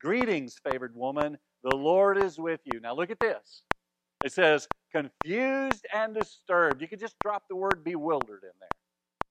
Greetings, 0.00 0.58
favored 0.58 0.96
woman, 0.96 1.38
the 1.64 1.76
Lord 1.76 2.18
is 2.18 2.38
with 2.38 2.62
you. 2.66 2.80
Now 2.80 2.94
look 2.94 3.10
at 3.10 3.20
this. 3.20 3.64
It 4.22 4.32
says, 4.32 4.68
confused 4.92 5.86
and 5.94 6.14
disturbed. 6.14 6.82
You 6.82 6.88
could 6.88 7.00
just 7.00 7.18
drop 7.20 7.44
the 7.48 7.56
word 7.56 7.84
bewildered 7.84 8.42
in 8.42 8.50
there. 8.60 8.68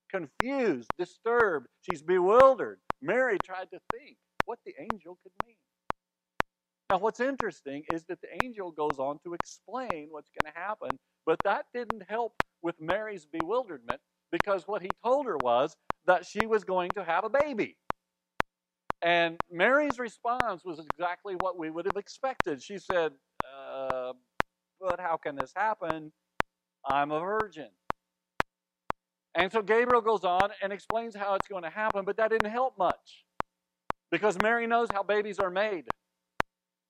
Confused, 0.09 0.89
disturbed. 0.97 1.67
She's 1.81 2.01
bewildered. 2.01 2.79
Mary 3.01 3.37
tried 3.43 3.69
to 3.71 3.79
think 3.93 4.17
what 4.45 4.59
the 4.65 4.73
angel 4.79 5.17
could 5.21 5.31
mean. 5.45 5.55
Now, 6.89 6.97
what's 6.97 7.19
interesting 7.19 7.83
is 7.91 8.03
that 8.05 8.19
the 8.21 8.43
angel 8.43 8.71
goes 8.71 8.97
on 8.97 9.19
to 9.23 9.35
explain 9.35 10.07
what's 10.09 10.31
going 10.41 10.51
to 10.51 10.59
happen, 10.59 10.97
but 11.25 11.37
that 11.43 11.65
didn't 11.73 12.03
help 12.09 12.33
with 12.63 12.81
Mary's 12.81 13.27
bewilderment 13.27 14.01
because 14.31 14.67
what 14.67 14.81
he 14.81 14.89
told 15.03 15.27
her 15.27 15.37
was 15.37 15.75
that 16.07 16.25
she 16.25 16.47
was 16.47 16.63
going 16.63 16.89
to 16.91 17.03
have 17.03 17.23
a 17.23 17.29
baby. 17.29 17.77
And 19.03 19.37
Mary's 19.51 19.99
response 19.99 20.65
was 20.65 20.79
exactly 20.79 21.35
what 21.35 21.57
we 21.57 21.69
would 21.69 21.85
have 21.85 21.95
expected. 21.95 22.61
She 22.61 22.79
said, 22.79 23.13
But 24.79 24.99
how 24.99 25.17
can 25.17 25.35
this 25.35 25.51
happen? 25.55 26.11
I'm 26.85 27.11
a 27.11 27.19
virgin. 27.19 27.69
And 29.35 29.51
so 29.51 29.61
Gabriel 29.61 30.01
goes 30.01 30.23
on 30.23 30.49
and 30.61 30.73
explains 30.73 31.15
how 31.15 31.35
it's 31.35 31.47
going 31.47 31.63
to 31.63 31.69
happen, 31.69 32.03
but 32.05 32.17
that 32.17 32.31
didn't 32.31 32.49
help 32.49 32.77
much 32.77 33.25
because 34.11 34.37
Mary 34.41 34.65
knows 34.67 34.87
how 34.91 35.03
babies 35.03 35.39
are 35.39 35.51
made. 35.51 35.85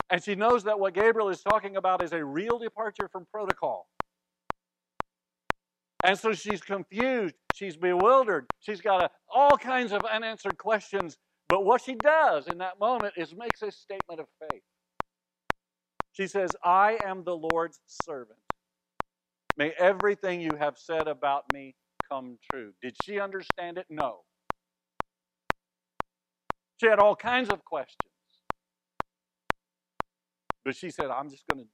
And 0.10 0.24
she 0.24 0.36
knows 0.36 0.64
that 0.64 0.80
what 0.80 0.94
Gabriel 0.94 1.30
is 1.30 1.42
talking 1.42 1.76
about 1.76 2.02
is 2.04 2.14
a 2.14 2.24
real 2.24 2.58
departure 2.58 3.10
from 3.12 3.28
protocol. 3.32 3.88
And 6.04 6.18
so 6.18 6.32
she's 6.32 6.62
confused, 6.62 7.36
she's 7.54 7.76
bewildered, 7.76 8.46
she's 8.60 8.80
got 8.80 9.04
a, 9.04 9.10
all 9.34 9.58
kinds 9.58 9.92
of 9.92 10.04
unanswered 10.06 10.58
questions. 10.58 11.18
But 11.50 11.66
what 11.66 11.82
she 11.82 11.96
does 11.96 12.48
in 12.48 12.60
that 12.60 12.80
moment 12.80 13.16
is 13.18 13.36
makes 13.36 13.62
a 13.62 13.72
statement 13.72 14.22
of 14.22 14.28
faith. 14.40 14.62
She 16.20 16.28
says, 16.28 16.52
I 16.62 16.98
am 17.06 17.24
the 17.24 17.38
Lord's 17.38 17.80
servant. 17.88 18.40
May 19.56 19.72
everything 19.80 20.42
you 20.42 20.52
have 20.60 20.78
said 20.78 21.08
about 21.08 21.46
me 21.54 21.76
come 22.12 22.38
true. 22.52 22.74
Did 22.82 22.98
she 23.06 23.22
understand 23.22 23.78
it? 23.78 23.86
No. 23.90 24.20
She 26.82 26.88
had 26.88 27.00
all 27.00 27.16
kinds 27.16 27.50
of 27.50 27.64
questions. 27.64 28.12
But 30.66 30.76
she 30.76 30.90
said, 30.90 31.06
I'm 31.06 31.30
just 31.30 31.46
going 31.48 31.64
to 31.64 31.70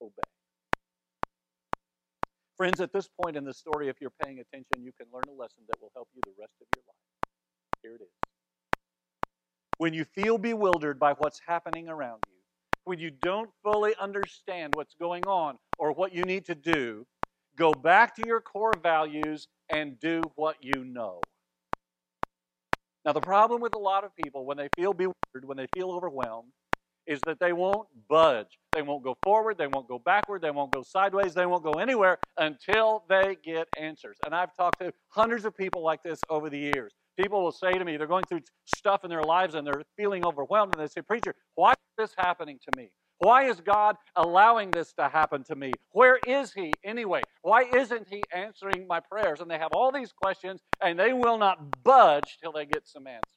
obey. 0.00 0.12
Friends, 2.56 2.80
at 2.80 2.92
this 2.92 3.08
point 3.20 3.36
in 3.36 3.44
the 3.44 3.54
story, 3.54 3.88
if 3.88 4.00
you're 4.00 4.12
paying 4.24 4.38
attention, 4.38 4.84
you 4.84 4.92
can 4.92 5.08
learn 5.12 5.24
a 5.28 5.32
lesson 5.32 5.64
that 5.66 5.80
will 5.80 5.90
help 5.96 6.08
you 6.14 6.20
the 6.24 6.32
rest 6.40 6.54
of 6.60 6.68
your 6.76 6.84
life. 6.86 7.32
Here 7.82 7.94
it 7.96 8.02
is. 8.02 8.10
When 9.78 9.94
you 9.94 10.04
feel 10.04 10.38
bewildered 10.38 11.00
by 11.00 11.14
what's 11.14 11.40
happening 11.44 11.88
around 11.88 12.20
you, 12.28 12.31
when 12.84 12.98
you 12.98 13.10
don't 13.10 13.50
fully 13.62 13.94
understand 14.00 14.74
what's 14.74 14.94
going 14.94 15.26
on 15.26 15.58
or 15.78 15.92
what 15.92 16.14
you 16.14 16.24
need 16.24 16.46
to 16.46 16.54
do, 16.54 17.06
go 17.56 17.74
back 17.74 18.14
to 18.16 18.26
your 18.26 18.40
core 18.40 18.76
values 18.76 19.48
and 19.68 19.98
do 20.00 20.22
what 20.36 20.56
you 20.62 20.84
know. 20.84 21.20
Now, 23.04 23.12
the 23.12 23.20
problem 23.20 23.60
with 23.60 23.74
a 23.74 23.78
lot 23.78 24.04
of 24.04 24.14
people 24.16 24.46
when 24.46 24.56
they 24.56 24.68
feel 24.76 24.92
bewildered, 24.92 25.44
when 25.44 25.56
they 25.56 25.66
feel 25.74 25.90
overwhelmed, 25.90 26.52
is 27.06 27.20
that 27.26 27.40
they 27.40 27.52
won't 27.52 27.88
budge. 28.08 28.58
They 28.72 28.82
won't 28.82 29.02
go 29.02 29.16
forward, 29.24 29.58
they 29.58 29.66
won't 29.66 29.88
go 29.88 29.98
backward, 29.98 30.40
they 30.42 30.52
won't 30.52 30.72
go 30.72 30.82
sideways, 30.82 31.34
they 31.34 31.46
won't 31.46 31.64
go 31.64 31.78
anywhere 31.78 32.18
until 32.38 33.04
they 33.08 33.36
get 33.42 33.68
answers. 33.78 34.18
And 34.24 34.34
I've 34.34 34.54
talked 34.56 34.80
to 34.80 34.92
hundreds 35.08 35.44
of 35.44 35.56
people 35.56 35.82
like 35.82 36.02
this 36.04 36.20
over 36.30 36.48
the 36.48 36.58
years. 36.58 36.92
People 37.18 37.42
will 37.42 37.52
say 37.52 37.78
to 37.78 37.84
me, 37.84 37.96
they're 37.96 38.06
going 38.06 38.24
through 38.24 38.40
stuff 38.64 39.04
in 39.04 39.10
their 39.10 39.22
lives 39.24 39.54
and 39.54 39.66
they're 39.66 39.82
feeling 39.96 40.24
overwhelmed, 40.24 40.72
and 40.72 40.80
they 40.80 40.86
say, 40.86 41.02
Preacher, 41.02 41.34
why 41.54 41.72
is 41.72 41.76
this 41.98 42.14
happening 42.16 42.58
to 42.68 42.76
me? 42.76 42.90
Why 43.18 43.44
is 43.44 43.60
God 43.60 43.96
allowing 44.16 44.72
this 44.72 44.92
to 44.94 45.08
happen 45.08 45.44
to 45.44 45.54
me? 45.54 45.72
Where 45.92 46.16
is 46.16 46.52
He 46.52 46.72
anyway? 46.84 47.22
Why 47.42 47.62
isn't 47.62 48.08
He 48.08 48.22
answering 48.34 48.86
my 48.88 48.98
prayers? 48.98 49.40
And 49.40 49.48
they 49.48 49.58
have 49.58 49.72
all 49.72 49.92
these 49.92 50.12
questions 50.12 50.60
and 50.82 50.98
they 50.98 51.12
will 51.12 51.38
not 51.38 51.84
budge 51.84 52.38
till 52.42 52.50
they 52.50 52.66
get 52.66 52.88
some 52.88 53.06
answers. 53.06 53.28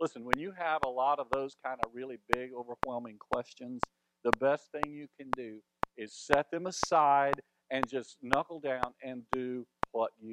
Listen, 0.00 0.24
when 0.24 0.38
you 0.38 0.52
have 0.58 0.82
a 0.84 0.88
lot 0.88 1.20
of 1.20 1.28
those 1.30 1.56
kind 1.64 1.78
of 1.84 1.92
really 1.94 2.18
big, 2.32 2.50
overwhelming 2.52 3.18
questions, 3.18 3.80
the 4.24 4.32
best 4.40 4.72
thing 4.72 4.92
you 4.92 5.06
can 5.16 5.30
do 5.36 5.60
is 5.96 6.12
set 6.12 6.50
them 6.50 6.66
aside 6.66 7.40
and 7.70 7.88
just 7.88 8.16
knuckle 8.22 8.58
down 8.58 8.94
and 9.04 9.22
do 9.30 9.64
what 9.92 10.10
you. 10.20 10.32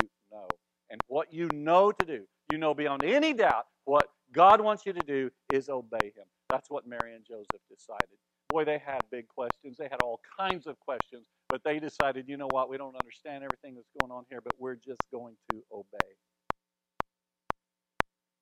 And 0.89 1.00
what 1.08 1.34
you 1.34 1.48
know 1.53 1.91
to 1.91 2.05
do, 2.05 2.25
you 2.51 2.58
know 2.58 2.74
beyond 2.74 3.03
any 3.03 3.34
doubt, 3.34 3.65
what 3.86 4.08
God 4.31 4.62
wants 4.62 4.86
you 4.86 4.93
to 4.93 5.05
do 5.05 5.29
is 5.53 5.69
obey 5.69 6.13
Him. 6.15 6.25
That's 6.50 6.69
what 6.69 6.88
Mary 6.88 7.13
and 7.15 7.24
Joseph 7.25 7.62
decided. 7.69 8.17
Boy, 8.50 8.65
they 8.65 8.79
had 8.79 9.01
big 9.12 9.27
questions. 9.27 9.77
They 9.77 9.88
had 9.89 10.01
all 10.01 10.19
kinds 10.39 10.65
of 10.65 10.79
questions, 10.79 11.27
but 11.50 11.63
they 11.63 11.79
decided, 11.79 12.27
you 12.27 12.38
know 12.38 12.48
what, 12.50 12.69
we 12.69 12.77
don't 12.77 12.96
understand 12.96 13.43
everything 13.43 13.75
that's 13.75 13.91
going 14.00 14.12
on 14.12 14.25
here, 14.29 14.41
but 14.41 14.53
we're 14.58 14.75
just 14.75 15.01
going 15.12 15.36
to 15.51 15.62
obey. 15.72 16.15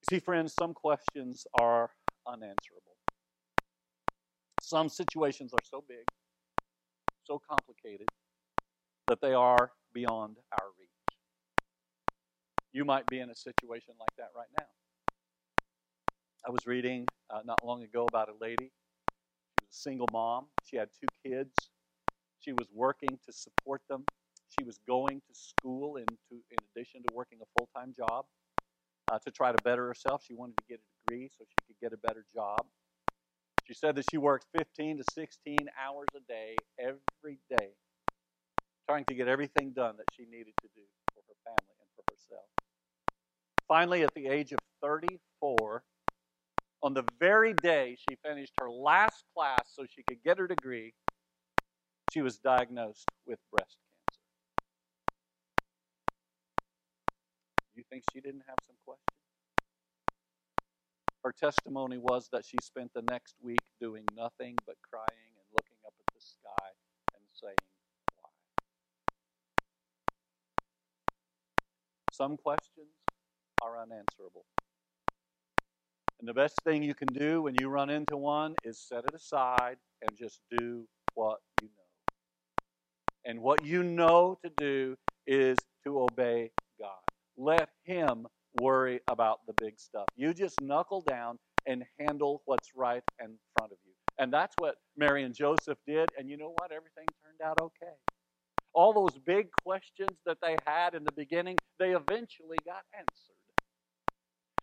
See, 0.09 0.19
friends, 0.19 0.53
some 0.57 0.73
questions 0.73 1.45
are 1.59 1.89
unanswerable. 2.25 2.95
Some 4.61 4.87
situations 4.87 5.51
are 5.53 5.65
so 5.69 5.83
big, 5.87 6.05
so 7.25 7.41
complicated, 7.49 8.07
that 9.09 9.19
they 9.21 9.33
are 9.33 9.71
beyond 9.93 10.37
our 10.53 10.67
reach. 10.79 10.96
You 12.73 12.85
might 12.85 13.07
be 13.07 13.19
in 13.19 13.29
a 13.29 13.35
situation 13.35 13.95
like 13.99 14.15
that 14.17 14.31
right 14.35 14.49
now. 14.55 14.67
I 16.47 16.51
was 16.51 16.67
reading 16.67 17.07
uh, 17.29 17.41
not 17.45 17.65
long 17.65 17.83
ago 17.83 18.07
about 18.07 18.29
a 18.29 18.33
lady. 18.33 18.73
She 19.59 19.65
was 19.65 19.71
a 19.71 19.73
single 19.79 20.07
mom. 20.11 20.49
She 20.63 20.77
had 20.77 20.89
two 20.93 21.07
kids. 21.25 21.71
She 22.39 22.53
was 22.53 22.69
working 22.71 23.19
to 23.25 23.33
support 23.33 23.83
them. 23.89 24.05
She 24.49 24.63
was 24.65 24.79
going 24.79 25.21
to 25.21 25.33
school 25.35 25.97
in, 25.97 26.05
to, 26.07 26.35
in 26.51 26.57
addition 26.75 27.03
to 27.03 27.13
working 27.13 27.39
a 27.41 27.45
full 27.57 27.67
time 27.75 27.93
job 27.93 28.27
uh, 29.09 29.19
to 29.19 29.31
try 29.31 29.51
to 29.51 29.61
better 29.63 29.87
herself. 29.87 30.23
She 30.25 30.33
wanted 30.33 30.57
to 30.57 30.63
get 30.69 30.79
a 30.81 31.01
degree 31.05 31.29
so 31.29 31.45
she 31.45 31.55
could 31.67 31.79
get 31.81 31.93
a 31.93 31.97
better 31.97 32.25
job. 32.33 32.67
She 33.67 33.73
said 33.73 33.95
that 33.95 34.05
she 34.09 34.17
worked 34.17 34.47
15 34.55 34.97
to 34.99 35.03
16 35.05 35.69
hours 35.79 36.07
a 36.15 36.21
day 36.21 36.57
every 36.79 37.39
day 37.49 37.75
trying 38.89 39.05
to 39.05 39.15
get 39.15 39.27
everything 39.27 39.73
done 39.73 39.97
that 39.97 40.07
she 40.13 40.25
needed 40.25 40.55
to 40.61 40.69
do 40.75 40.83
herself. 42.29 42.45
Finally, 43.67 44.03
at 44.03 44.13
the 44.13 44.27
age 44.27 44.51
of 44.51 44.59
34, 44.81 45.83
on 46.83 46.93
the 46.93 47.03
very 47.19 47.53
day 47.53 47.97
she 47.97 48.15
finished 48.23 48.53
her 48.59 48.69
last 48.69 49.25
class 49.35 49.71
so 49.73 49.85
she 49.89 50.03
could 50.03 50.23
get 50.23 50.37
her 50.37 50.47
degree, 50.47 50.93
she 52.13 52.21
was 52.21 52.37
diagnosed 52.37 53.09
with 53.25 53.39
breast 53.51 53.77
cancer. 54.09 54.21
You 57.75 57.83
think 57.89 58.03
she 58.13 58.21
didn't 58.21 58.43
have 58.47 58.57
some 58.65 58.75
questions? 58.85 59.07
Her 61.23 61.33
testimony 61.33 61.97
was 61.97 62.29
that 62.31 62.45
she 62.45 62.57
spent 62.61 62.93
the 62.93 63.01
next 63.01 63.35
week 63.41 63.59
doing 63.81 64.05
nothing 64.15 64.55
but 64.65 64.75
crying 64.81 65.33
and 65.35 65.45
looking 65.51 65.77
up 65.85 65.93
at 65.99 66.13
the 66.13 66.21
sky 66.21 66.69
and 67.15 67.23
saying, 67.33 67.55
Why? 68.15 68.29
Some 72.17 72.37
questions 72.37 72.89
are 73.63 73.81
unanswerable. 73.81 74.45
And 76.19 76.27
the 76.27 76.33
best 76.35 76.61
thing 76.65 76.83
you 76.83 76.95
can 76.95 77.09
do 77.09 77.43
when 77.43 77.55
you 77.55 77.69
run 77.69 77.91
into 77.91 78.17
one 78.17 78.55
is 78.63 78.79
set 78.79 79.05
it 79.05 79.15
aside 79.15 79.77
and 80.01 80.17
just 80.17 80.41
do 80.51 80.87
what 81.15 81.39
you 81.61 81.69
know. 81.69 81.73
And 83.25 83.41
what 83.41 83.65
you 83.65 83.83
know 83.83 84.39
to 84.43 84.51
do 84.57 84.97
is 85.27 85.57
to 85.85 86.01
obey 86.01 86.51
God. 86.79 86.99
Let 87.37 87.69
Him 87.85 88.27
worry 88.61 89.01
about 89.09 89.45
the 89.47 89.53
big 89.61 89.79
stuff. 89.79 90.07
You 90.15 90.33
just 90.33 90.61
knuckle 90.61 91.01
down 91.01 91.39
and 91.67 91.85
handle 91.99 92.41
what's 92.45 92.75
right 92.75 93.03
in 93.21 93.39
front 93.57 93.73
of 93.73 93.79
you. 93.85 93.93
And 94.19 94.33
that's 94.33 94.55
what 94.57 94.77
Mary 94.97 95.23
and 95.23 95.35
Joseph 95.35 95.79
did. 95.87 96.09
And 96.17 96.29
you 96.29 96.37
know 96.37 96.53
what? 96.59 96.71
Everything 96.71 97.05
turned 97.23 97.41
out 97.43 97.61
okay. 97.61 97.93
All 98.77 98.93
those 98.93 99.19
big 99.25 99.47
questions 99.63 100.19
that 100.27 100.37
they 100.39 100.55
had 100.67 100.93
in 100.93 101.03
the 101.03 101.11
beginning, 101.11 101.57
they 101.79 101.95
eventually 101.95 102.59
got 102.63 102.83
answered. 102.93 103.33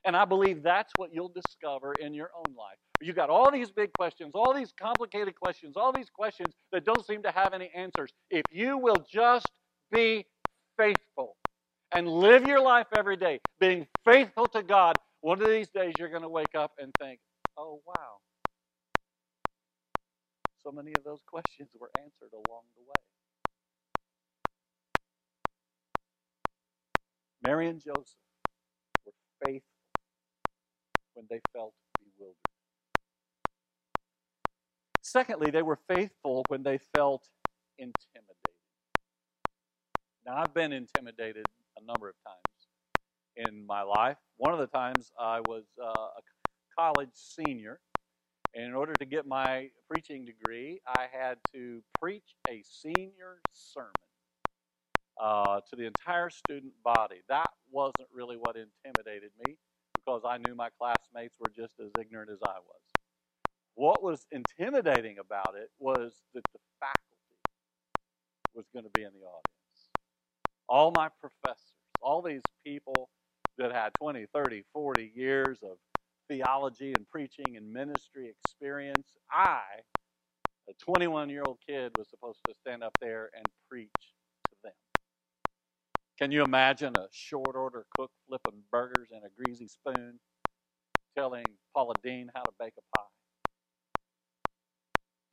And 0.04 0.16
I 0.16 0.24
believe 0.24 0.62
that's 0.62 0.92
what 0.98 1.12
you'll 1.12 1.32
discover 1.34 1.94
in 2.00 2.14
your 2.14 2.30
own 2.36 2.54
life. 2.54 2.78
You've 3.00 3.16
got 3.16 3.28
all 3.28 3.50
these 3.50 3.72
big 3.72 3.92
questions, 3.92 4.30
all 4.36 4.54
these 4.54 4.72
complicated 4.80 5.34
questions, 5.34 5.76
all 5.76 5.90
these 5.90 6.10
questions 6.10 6.54
that 6.70 6.84
don't 6.84 7.04
seem 7.04 7.24
to 7.24 7.32
have 7.32 7.54
any 7.54 7.72
answers. 7.74 8.10
If 8.30 8.44
you 8.52 8.78
will 8.78 9.04
just 9.10 9.50
be 9.90 10.26
faithful 10.78 11.34
and 11.92 12.08
live 12.08 12.46
your 12.46 12.60
life 12.60 12.86
every 12.96 13.16
day 13.16 13.40
being 13.58 13.88
faithful 14.04 14.46
to 14.46 14.62
God, 14.62 14.94
one 15.22 15.42
of 15.42 15.48
these 15.48 15.70
days 15.70 15.92
you're 15.98 16.08
going 16.08 16.22
to 16.22 16.28
wake 16.28 16.54
up 16.56 16.70
and 16.78 16.92
think, 17.00 17.18
oh, 17.58 17.80
wow. 17.84 18.20
So 20.62 20.70
many 20.70 20.92
of 20.96 21.02
those 21.02 21.20
questions 21.26 21.70
were 21.80 21.90
answered 21.98 22.30
along 22.32 22.62
the 22.76 22.82
way. 22.82 23.23
Mary 27.44 27.68
and 27.68 27.80
Joseph 27.80 28.16
were 29.04 29.12
faithful 29.44 29.68
when 31.12 31.26
they 31.28 31.40
felt 31.52 31.74
bewildered. 31.98 32.36
Secondly, 35.02 35.50
they 35.50 35.62
were 35.62 35.78
faithful 35.88 36.42
when 36.48 36.62
they 36.62 36.78
felt 36.96 37.28
intimidated. 37.78 38.34
Now, 40.24 40.38
I've 40.38 40.54
been 40.54 40.72
intimidated 40.72 41.44
a 41.78 41.84
number 41.84 42.08
of 42.08 42.14
times 42.26 42.68
in 43.36 43.66
my 43.66 43.82
life. 43.82 44.16
One 44.38 44.54
of 44.54 44.58
the 44.58 44.66
times 44.66 45.12
I 45.20 45.40
was 45.40 45.64
uh, 45.78 45.86
a 45.86 46.22
college 46.78 47.10
senior, 47.12 47.80
and 48.54 48.64
in 48.64 48.74
order 48.74 48.94
to 48.94 49.04
get 49.04 49.26
my 49.26 49.68
preaching 49.90 50.24
degree, 50.24 50.80
I 50.86 51.08
had 51.12 51.36
to 51.52 51.82
preach 52.00 52.36
a 52.48 52.62
senior 52.62 53.40
sermon 53.52 53.92
uh, 55.20 55.60
to 55.70 55.76
the 55.76 55.86
entire 55.86 56.30
student 56.30 56.72
body. 56.82 57.20
That 57.28 57.50
wasn't 57.70 58.08
really 58.12 58.36
what 58.36 58.56
intimidated 58.56 59.30
me 59.46 59.56
because 59.94 60.22
I 60.26 60.38
knew 60.38 60.54
my 60.54 60.70
classmates 60.78 61.36
were 61.40 61.50
just 61.54 61.74
as 61.80 61.90
ignorant 61.98 62.30
as 62.30 62.38
I 62.42 62.58
was. 62.58 62.80
What 63.74 64.02
was 64.02 64.26
intimidating 64.30 65.18
about 65.18 65.54
it 65.56 65.70
was 65.78 66.14
that 66.34 66.44
the 66.52 66.58
faculty 66.80 67.04
was 68.54 68.66
going 68.72 68.84
to 68.84 68.90
be 68.94 69.02
in 69.02 69.12
the 69.12 69.26
audience. 69.26 69.90
All 70.68 70.92
my 70.92 71.08
professors, 71.20 71.74
all 72.00 72.22
these 72.22 72.42
people 72.64 73.10
that 73.58 73.72
had 73.72 73.90
20, 73.94 74.26
30, 74.32 74.64
40 74.72 75.12
years 75.14 75.58
of 75.62 75.78
theology 76.28 76.92
and 76.96 77.08
preaching 77.08 77.56
and 77.56 77.72
ministry 77.72 78.28
experience, 78.28 79.08
I, 79.30 79.62
a 80.68 80.72
21 80.74 81.28
year 81.30 81.42
old 81.46 81.58
kid, 81.66 81.92
was 81.98 82.08
supposed 82.08 82.40
to 82.48 82.54
stand 82.54 82.82
up 82.82 82.96
there 83.00 83.30
and 83.36 83.44
preach 83.68 84.13
can 86.18 86.32
you 86.32 86.42
imagine 86.44 86.94
a 86.96 87.08
short 87.12 87.56
order 87.56 87.86
cook 87.96 88.12
flipping 88.28 88.62
burgers 88.70 89.10
in 89.12 89.18
a 89.24 89.30
greasy 89.36 89.68
spoon, 89.68 90.20
telling 91.16 91.44
Paula 91.74 91.94
Deen 92.02 92.30
how 92.34 92.42
to 92.42 92.52
bake 92.58 92.74
a 92.78 92.98
pie? 92.98 93.04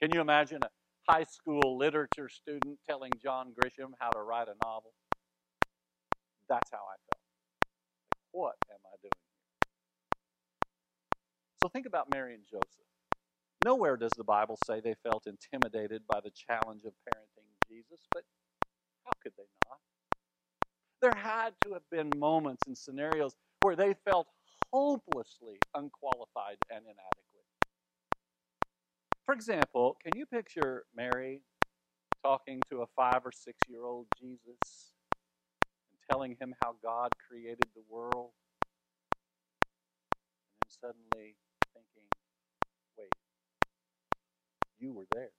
Can 0.01 0.11
you 0.11 0.21
imagine 0.21 0.59
a 0.63 0.69
high 1.11 1.25
school 1.25 1.77
literature 1.77 2.29
student 2.29 2.79
telling 2.87 3.11
John 3.21 3.53
Grisham 3.53 3.91
how 3.99 4.09
to 4.11 4.21
write 4.21 4.47
a 4.47 4.55
novel? 4.63 4.93
That's 6.49 6.71
how 6.71 6.79
I 6.79 6.97
felt. 7.09 7.21
what 8.31 8.55
am 8.71 8.79
I 8.85 8.95
doing 9.01 9.11
here? 9.13 9.37
So 11.63 11.69
think 11.69 11.85
about 11.85 12.09
Mary 12.13 12.35
and 12.35 12.43
Joseph. 12.45 12.85
Nowhere 13.65 13.97
does 13.97 14.13
the 14.17 14.23
Bible 14.23 14.57
say 14.65 14.81
they 14.81 14.95
felt 15.03 15.27
intimidated 15.27 16.03
by 16.07 16.21
the 16.21 16.31
challenge 16.31 16.83
of 16.85 16.93
parenting 17.07 17.49
Jesus, 17.69 18.01
but 18.13 18.23
how 19.05 19.11
could 19.23 19.33
they 19.37 19.45
not? 19.69 19.79
There 21.01 21.15
had 21.15 21.55
to 21.65 21.73
have 21.73 21.89
been 21.91 22.11
moments 22.19 22.67
and 22.67 22.77
scenarios 22.77 23.35
where 23.61 23.75
they 23.75 23.93
felt 23.93 24.27
hopelessly 24.73 25.59
unqualified 25.75 26.57
and 26.71 26.85
inadequate. 26.85 27.45
For 29.25 29.33
example, 29.33 29.97
can 30.03 30.17
you 30.17 30.25
picture 30.25 30.85
Mary 30.95 31.43
talking 32.23 32.61
to 32.71 32.81
a 32.83 32.87
five 32.87 33.25
or 33.25 33.31
six 33.31 33.59
year 33.69 33.85
old 33.85 34.07
Jesus 34.19 34.93
and 35.91 35.99
telling 36.09 36.37
him 36.39 36.55
how 36.61 36.73
God 36.83 37.11
created 37.27 37.69
the 37.75 37.83
world? 37.89 38.33
And 40.43 40.53
then 40.53 40.69
suddenly 40.69 41.37
thinking, 41.73 42.09
wait, 42.97 43.11
you 44.79 44.93
were 44.93 45.07
there. 45.13 45.31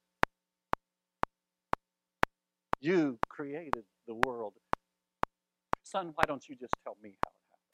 You 2.80 3.18
created 3.28 3.84
the 4.06 4.14
world. 4.26 4.54
Son, 5.92 6.08
why 6.16 6.24
don't 6.26 6.48
you 6.48 6.56
just 6.56 6.74
tell 6.84 6.96
me 6.96 7.18
how 7.24 7.30
it 7.30 7.36
happened? 7.52 7.68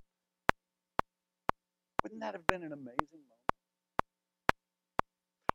Wouldn't 2.05 2.21
that 2.23 2.35
have 2.35 2.47
been 2.47 2.65
an 2.65 2.73
amazing 2.73 3.23
moment? 3.23 3.41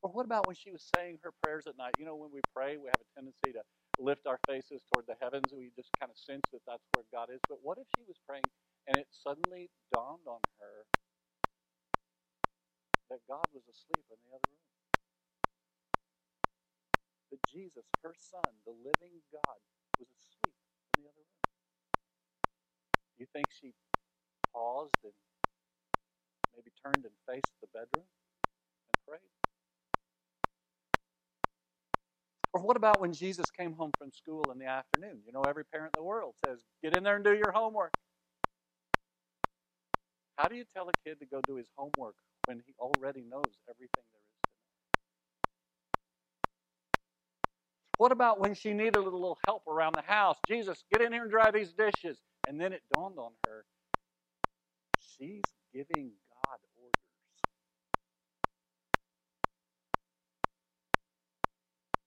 Or 0.01 0.11
what 0.11 0.25
about 0.25 0.47
when 0.47 0.55
she 0.55 0.71
was 0.71 0.89
saying 0.95 1.19
her 1.23 1.33
prayers 1.33 1.67
at 1.67 1.77
night? 1.77 1.95
You 1.99 2.05
know, 2.05 2.15
when 2.15 2.31
we 2.31 2.41
pray, 2.55 2.77
we 2.77 2.87
have 2.89 3.01
a 3.01 3.15
tendency 3.15 3.53
to 3.53 3.63
lift 3.99 4.27
our 4.27 4.39
faces 4.47 4.83
toward 4.93 5.07
the 5.07 5.15
heavens. 5.21 5.51
And 5.51 5.59
we 5.61 5.71
just 5.71 5.91
kind 5.99 6.11
of 6.11 6.17
sense 6.17 6.43
that 6.53 6.61
that's 6.67 6.87
where 6.95 7.05
God 7.11 7.29
is. 7.31 7.41
But 7.49 7.61
what 7.63 7.79
if 7.79 7.87
she 7.97 8.03
was 8.05 8.19
praying 8.27 8.43
and 8.87 8.97
it 8.97 9.09
suddenly 9.11 9.71
dawned 9.93 10.27
on 10.27 10.41
her 10.59 10.87
that 13.09 13.21
God 13.27 13.45
was 13.53 13.67
asleep 13.67 14.05
in 14.11 14.17
the 14.25 14.35
other 14.35 14.49
room? 14.49 14.59
That 17.31 17.39
Jesus, 17.49 17.85
her 18.03 18.15
son, 18.17 18.43
the 18.65 18.71
living 18.71 19.23
God, 19.31 19.59
was 19.99 20.09
asleep 20.11 20.55
in 20.97 21.03
the 21.03 21.09
other 21.09 21.21
room. 21.21 21.42
You 23.23 23.27
think 23.31 23.45
she 23.57 23.71
paused 24.53 24.91
and 25.01 25.13
maybe 26.53 26.71
turned 26.83 27.05
and 27.05 27.13
faced 27.25 27.53
the 27.61 27.67
bedroom 27.67 28.03
and 28.03 29.07
prayed? 29.07 29.21
Or 32.51 32.59
what 32.63 32.75
about 32.75 32.99
when 32.99 33.13
Jesus 33.13 33.49
came 33.49 33.71
home 33.71 33.91
from 33.97 34.11
school 34.11 34.43
in 34.51 34.59
the 34.59 34.65
afternoon? 34.65 35.21
You 35.25 35.31
know, 35.31 35.43
every 35.47 35.63
parent 35.63 35.93
in 35.95 36.01
the 36.01 36.05
world 36.05 36.35
says, 36.45 36.65
get 36.83 36.97
in 36.97 37.03
there 37.05 37.15
and 37.15 37.23
do 37.23 37.33
your 37.33 37.53
homework. 37.53 37.93
How 40.37 40.49
do 40.49 40.57
you 40.57 40.65
tell 40.75 40.89
a 40.89 41.07
kid 41.07 41.17
to 41.21 41.25
go 41.25 41.39
do 41.47 41.55
his 41.55 41.69
homework 41.77 42.15
when 42.47 42.61
he 42.67 42.73
already 42.77 43.21
knows 43.21 43.55
everything 43.69 44.03
there 44.11 44.19
is 44.19 44.35
to 44.43 44.49
know? 44.49 44.51
What 47.99 48.11
about 48.11 48.41
when 48.41 48.53
she 48.53 48.73
needed 48.73 48.97
a 48.97 48.99
little 48.99 49.37
help 49.47 49.65
around 49.65 49.95
the 49.95 50.01
house? 50.01 50.35
Jesus, 50.45 50.83
get 50.91 51.01
in 51.01 51.13
here 51.13 51.21
and 51.21 51.31
dry 51.31 51.51
these 51.51 51.71
dishes. 51.71 52.19
And 52.47 52.59
then 52.61 52.73
it 52.73 52.83
dawned 52.93 53.19
on 53.19 53.33
her 53.45 53.65
she's 54.99 55.43
giving 55.73 56.13
God 56.29 56.59
orders. 56.75 56.93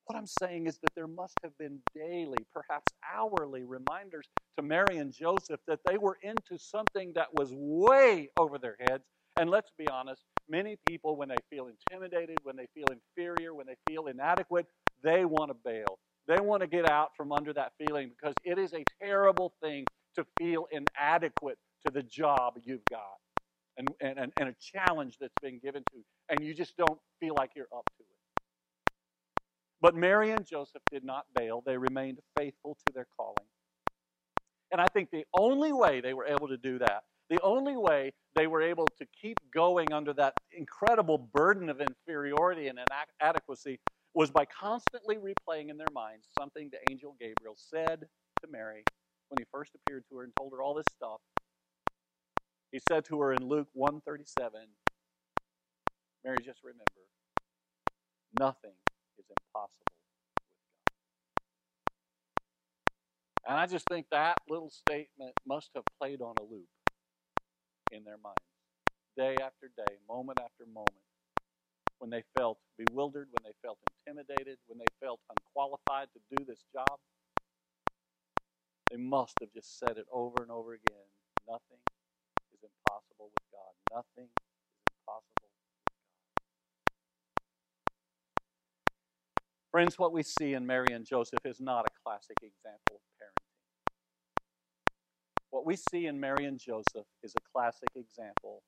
What 0.06 0.18
I'm 0.18 0.26
saying 0.26 0.66
is 0.66 0.78
that 0.80 0.94
there 0.94 1.08
must 1.08 1.38
have 1.42 1.56
been 1.58 1.82
daily, 1.94 2.46
perhaps 2.52 2.92
hourly 3.04 3.64
reminders 3.64 4.28
to 4.56 4.62
Mary 4.62 4.98
and 4.98 5.12
Joseph 5.12 5.60
that 5.66 5.80
they 5.84 5.98
were 5.98 6.18
into 6.22 6.58
something 6.58 7.14
that 7.14 7.34
was 7.34 7.52
way 7.54 8.30
over 8.36 8.58
their 8.58 8.76
heads. 8.80 9.04
And 9.36 9.50
let's 9.50 9.70
be 9.78 9.88
honest, 9.88 10.24
many 10.48 10.76
people, 10.86 11.16
when 11.16 11.28
they 11.30 11.38
feel 11.50 11.68
intimidated, 11.68 12.38
when 12.44 12.56
they 12.56 12.68
feel 12.74 12.90
inferior, 12.90 13.54
when 13.54 13.66
they 13.66 13.76
feel 13.86 14.08
inadequate, 14.08 14.66
they 15.02 15.24
want 15.24 15.50
to 15.50 15.54
bail. 15.54 15.98
They 16.28 16.40
want 16.40 16.62
to 16.62 16.66
get 16.66 16.84
out 16.86 17.10
from 17.16 17.32
under 17.32 17.52
that 17.54 17.72
feeling 17.78 18.10
because 18.10 18.34
it 18.44 18.58
is 18.58 18.74
a 18.74 18.84
terrible 19.00 19.54
thing 19.62 19.86
to 20.16 20.26
feel 20.38 20.66
inadequate 20.72 21.58
to 21.86 21.92
the 21.92 22.02
job 22.02 22.54
you've 22.64 22.84
got 22.90 23.18
and, 23.76 23.88
and, 24.00 24.32
and 24.38 24.48
a 24.48 24.54
challenge 24.60 25.18
that's 25.20 25.36
been 25.42 25.58
given 25.58 25.82
to 25.90 25.98
you, 25.98 26.04
and 26.28 26.42
you 26.42 26.54
just 26.54 26.76
don't 26.76 27.00
feel 27.20 27.34
like 27.34 27.50
you're 27.54 27.68
up 27.76 27.84
to 27.98 28.02
it. 28.02 28.08
But 29.80 29.94
Mary 29.94 30.30
and 30.30 30.46
Joseph 30.46 30.82
did 30.90 31.04
not 31.04 31.26
bail, 31.34 31.62
they 31.64 31.76
remained 31.76 32.18
faithful 32.36 32.76
to 32.86 32.92
their 32.94 33.06
calling. 33.16 33.46
And 34.72 34.80
I 34.80 34.88
think 34.88 35.10
the 35.10 35.26
only 35.34 35.72
way 35.72 36.00
they 36.00 36.14
were 36.14 36.26
able 36.26 36.48
to 36.48 36.56
do 36.56 36.78
that, 36.78 37.04
the 37.28 37.40
only 37.42 37.76
way 37.76 38.12
they 38.34 38.46
were 38.46 38.62
able 38.62 38.86
to 38.98 39.06
keep 39.20 39.38
going 39.52 39.92
under 39.92 40.12
that 40.14 40.34
incredible 40.52 41.18
burden 41.18 41.68
of 41.68 41.80
inferiority 41.80 42.68
and 42.68 42.78
inadequacy 43.20 43.78
was 44.16 44.30
by 44.30 44.46
constantly 44.46 45.16
replaying 45.18 45.68
in 45.68 45.76
their 45.76 45.92
minds 45.92 46.26
something 46.38 46.70
the 46.70 46.80
angel 46.90 47.14
Gabriel 47.20 47.54
said 47.54 48.08
to 48.40 48.48
Mary 48.48 48.82
when 49.28 49.38
he 49.38 49.44
first 49.52 49.72
appeared 49.74 50.04
to 50.08 50.16
her 50.16 50.24
and 50.24 50.32
told 50.38 50.54
her 50.54 50.62
all 50.62 50.74
this 50.74 50.86
stuff. 50.90 51.20
He 52.72 52.80
said 52.90 53.04
to 53.06 53.20
her 53.20 53.32
in 53.34 53.44
Luke 53.46 53.68
137, 53.74 54.68
Mary, 56.24 56.38
just 56.42 56.64
remember, 56.64 56.84
nothing 58.38 58.74
is 59.18 59.26
impossible 59.28 59.84
with 59.86 60.08
God. 63.44 63.52
And 63.52 63.60
I 63.60 63.66
just 63.66 63.86
think 63.90 64.06
that 64.10 64.38
little 64.48 64.70
statement 64.70 65.34
must 65.46 65.72
have 65.74 65.84
played 66.00 66.22
on 66.22 66.36
a 66.40 66.42
loop 66.42 66.68
in 67.92 68.04
their 68.04 68.18
minds, 68.18 68.38
day 69.16 69.36
after 69.42 69.68
day, 69.68 69.98
moment 70.08 70.38
after 70.40 70.66
moment 70.66 70.96
when 71.98 72.10
they 72.10 72.22
felt 72.36 72.58
bewildered, 72.76 73.28
when 73.32 73.44
they 73.44 73.56
felt 73.62 73.78
intimidated, 74.06 74.58
when 74.66 74.78
they 74.78 74.90
felt 75.00 75.20
unqualified 75.30 76.08
to 76.14 76.36
do 76.36 76.44
this 76.44 76.64
job. 76.72 76.98
They 78.90 78.96
must 78.96 79.34
have 79.40 79.52
just 79.52 79.78
said 79.78 79.98
it 79.98 80.06
over 80.12 80.42
and 80.42 80.50
over 80.50 80.74
again. 80.74 81.06
Nothing 81.48 81.78
is 82.54 82.62
impossible 82.62 83.30
with 83.34 83.46
God. 83.52 83.72
Nothing 83.96 84.30
is 84.30 84.46
impossible 85.00 85.48
with 85.48 85.50
God. 85.50 85.92
Friends, 89.72 89.98
what 89.98 90.12
we 90.12 90.22
see 90.22 90.54
in 90.54 90.66
Mary 90.66 90.92
and 90.92 91.04
Joseph 91.04 91.44
is 91.44 91.60
not 91.60 91.86
a 91.86 91.90
classic 92.04 92.36
example 92.42 92.96
of 92.96 93.00
parenting. 93.20 93.46
What 95.50 95.66
we 95.66 95.76
see 95.76 96.06
in 96.06 96.20
Mary 96.20 96.44
and 96.44 96.58
Joseph 96.58 97.06
is 97.22 97.34
a 97.36 97.40
classic 97.52 97.88
example 97.96 98.62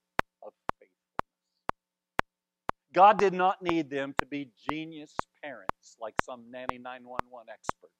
God 2.93 3.19
did 3.19 3.35
not 3.35 3.63
need 3.63 3.91
them 3.91 4.15
to 4.19 4.27
be 4.27 4.51
genius 4.69 5.15
parents 5.43 5.97
like 6.01 6.15
some 6.23 6.51
nanny 6.51 6.79
911 6.79 7.49
expert. 7.51 7.91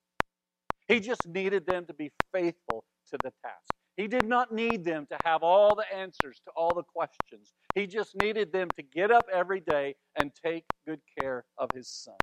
He 0.87 0.99
just 0.99 1.27
needed 1.27 1.65
them 1.67 1.85
to 1.85 1.93
be 1.93 2.11
faithful 2.33 2.83
to 3.11 3.17
the 3.23 3.31
task. 3.43 3.73
He 3.95 4.07
did 4.07 4.25
not 4.25 4.53
need 4.53 4.85
them 4.85 5.05
to 5.07 5.17
have 5.23 5.43
all 5.43 5.75
the 5.75 5.85
answers 5.93 6.41
to 6.45 6.51
all 6.55 6.73
the 6.73 6.83
questions. 6.83 7.53
He 7.75 7.85
just 7.85 8.15
needed 8.15 8.51
them 8.51 8.69
to 8.77 8.81
get 8.81 9.11
up 9.11 9.25
every 9.31 9.59
day 9.59 9.95
and 10.15 10.31
take 10.33 10.65
good 10.87 11.01
care 11.19 11.45
of 11.57 11.69
his 11.75 11.89
son. 11.89 12.15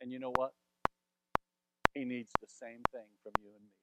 And 0.00 0.12
you 0.12 0.18
know 0.18 0.32
what? 0.36 0.52
He 1.94 2.04
needs 2.04 2.30
the 2.40 2.46
same 2.48 2.82
thing 2.92 3.08
from 3.22 3.32
you 3.42 3.50
and 3.54 3.64
me. 3.64 3.73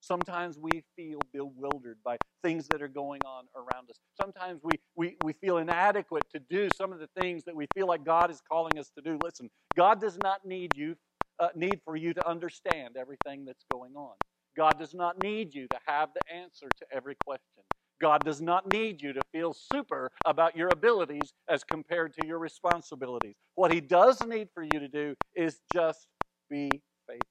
Sometimes 0.00 0.58
we 0.58 0.84
feel 0.96 1.20
bewildered 1.32 2.02
by 2.04 2.18
things 2.42 2.68
that 2.68 2.82
are 2.82 2.88
going 2.88 3.24
on 3.24 3.46
around 3.56 3.90
us. 3.90 3.98
Sometimes 4.14 4.62
we, 4.64 4.80
we, 4.96 5.16
we 5.20 5.32
feel 5.34 5.58
inadequate 5.58 6.30
to 6.30 6.40
do 6.40 6.70
some 6.70 6.92
of 6.92 7.00
the 7.00 7.08
things 7.08 7.44
that 7.44 7.56
we 7.56 7.66
feel 7.74 7.86
like 7.86 8.04
God 8.04 8.30
is 8.30 8.40
calling 8.40 8.78
us 8.78 8.90
to 8.90 9.02
do. 9.02 9.18
Listen, 9.18 9.50
God 9.76 10.00
does 10.00 10.18
not 10.18 10.46
need 10.46 10.76
you 10.76 10.96
uh, 11.40 11.50
need 11.56 11.80
for 11.84 11.96
you 11.96 12.14
to 12.14 12.26
understand 12.26 12.96
everything 12.96 13.44
that's 13.44 13.64
going 13.70 13.96
on. 13.96 14.16
God 14.56 14.78
does 14.78 14.94
not 14.94 15.18
need 15.18 15.54
you 15.54 15.68
to 15.68 15.78
have 15.86 16.10
the 16.14 16.22
answer 16.32 16.68
to 16.78 16.86
every 16.92 17.16
question. 17.16 17.64
God 18.00 18.24
does 18.24 18.42
not 18.42 18.66
need 18.68 19.02
you 19.02 19.12
to 19.14 19.22
feel 19.32 19.52
super 19.54 20.12
about 20.24 20.56
your 20.56 20.70
abilities 20.70 21.32
as 21.48 21.64
compared 21.64 22.14
to 22.14 22.26
your 22.26 22.38
responsibilities. 22.38 23.36
What 23.56 23.70
He 23.72 23.80
does 23.80 24.22
need 24.24 24.50
for 24.54 24.62
you 24.62 24.80
to 24.80 24.88
do 24.88 25.16
is 25.34 25.60
just 25.72 26.08
be 26.50 26.82
faithful. 27.08 27.28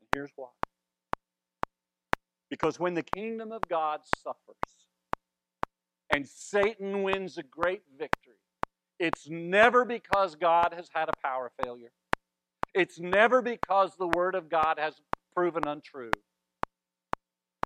And 0.00 0.08
here's 0.12 0.32
why 0.36 0.50
because 2.52 2.78
when 2.78 2.92
the 2.92 3.02
kingdom 3.02 3.50
of 3.50 3.62
God 3.66 4.00
suffers 4.22 4.86
and 6.12 6.28
Satan 6.28 7.02
wins 7.02 7.38
a 7.38 7.42
great 7.42 7.80
victory, 7.98 8.34
it's 8.98 9.26
never 9.26 9.86
because 9.86 10.34
God 10.34 10.74
has 10.74 10.90
had 10.92 11.08
a 11.08 11.12
power 11.24 11.50
failure. 11.64 11.92
It's 12.74 13.00
never 13.00 13.40
because 13.40 13.96
the 13.96 14.06
Word 14.06 14.34
of 14.34 14.50
God 14.50 14.78
has 14.78 15.00
proven 15.34 15.66
untrue. 15.66 16.10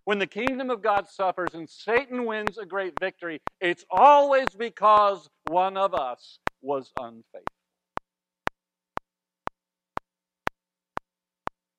When 0.05 0.21
the 0.21 0.27
kingdom 0.29 0.71
of 0.71 0.83
God 0.83 1.09
suffers 1.09 1.55
and 1.55 1.69
Satan 1.69 2.25
wins 2.25 2.57
a 2.57 2.65
great 2.65 2.93
victory, 3.01 3.41
it's 3.61 3.85
always 3.91 4.47
because 4.57 5.29
one 5.47 5.77
of 5.77 5.95
us 5.95 6.39
was 6.63 6.93
unfaithful. 6.97 7.43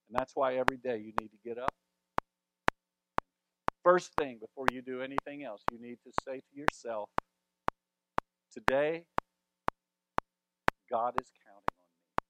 And 0.10 0.20
that's 0.20 0.36
why 0.36 0.56
every 0.56 0.76
day 0.76 0.98
you 0.98 1.14
need 1.22 1.30
to 1.30 1.38
get 1.46 1.58
up 1.58 1.74
First 3.88 4.12
thing 4.20 4.38
before 4.38 4.66
you 4.70 4.82
do 4.82 5.02
anything 5.02 5.46
else, 5.46 5.62
you 5.72 5.80
need 5.82 6.00
to 6.04 6.12
say 6.26 6.42
to 6.42 6.60
yourself, 6.60 7.08
Today, 8.52 9.06
God 10.92 11.14
is 11.22 11.32
counting 11.46 11.78
on 11.80 11.88
me. 11.96 12.26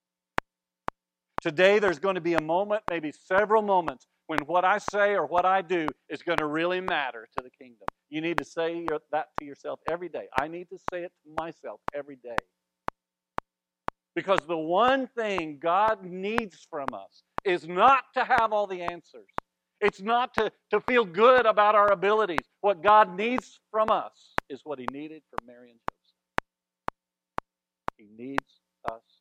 Today, 1.42 1.80
there's 1.80 1.98
going 1.98 2.14
to 2.14 2.22
be 2.22 2.36
a 2.36 2.42
moment, 2.42 2.84
maybe 2.92 3.12
several 3.12 3.64
moments, 3.64 4.06
when 4.28 4.42
what 4.42 4.66
I 4.66 4.78
say 4.78 5.16
or 5.16 5.26
what 5.26 5.48
I 5.48 5.64
do 5.64 5.88
is 6.10 6.22
going 6.22 6.38
to 6.38 6.46
really 6.46 6.80
matter 6.80 7.28
to 7.36 7.44
the 7.44 7.50
kingdom. 7.50 7.88
You 8.12 8.22
need 8.22 8.38
to 8.38 8.46
say 8.46 8.86
that 9.12 9.30
to 9.40 9.46
yourself 9.46 9.80
every 9.90 10.10
day. 10.10 10.28
I 10.38 10.48
need 10.48 10.70
to 10.70 10.78
say 10.92 11.06
it 11.06 11.12
to 11.26 11.34
myself 11.34 11.80
every 11.92 12.18
day. 12.18 12.38
Because 14.14 14.46
the 14.46 14.56
one 14.56 15.08
thing 15.08 15.58
God 15.60 16.04
needs 16.04 16.68
from 16.70 16.90
us 16.94 17.24
is 17.44 17.68
not 17.68 18.04
to 18.14 18.24
have 18.24 18.54
all 18.54 18.68
the 18.68 18.84
answers. 18.84 19.26
It's 19.82 20.02
not 20.02 20.34
to, 20.36 20.52
to 20.72 20.82
feel 20.82 21.06
good 21.06 21.46
about 21.46 21.76
our 21.76 21.92
abilities. 21.92 22.46
What 22.62 22.82
God 22.84 23.16
needs 23.16 23.60
from 23.72 23.92
us 23.92 24.34
is 24.50 24.62
what 24.64 24.80
He 24.80 24.88
needed 24.92 25.24
from 25.30 25.48
Mary 25.48 25.72
and 25.72 25.80
Joseph. 25.80 26.16
He 27.98 28.24
needs 28.24 28.62
us 28.92 29.17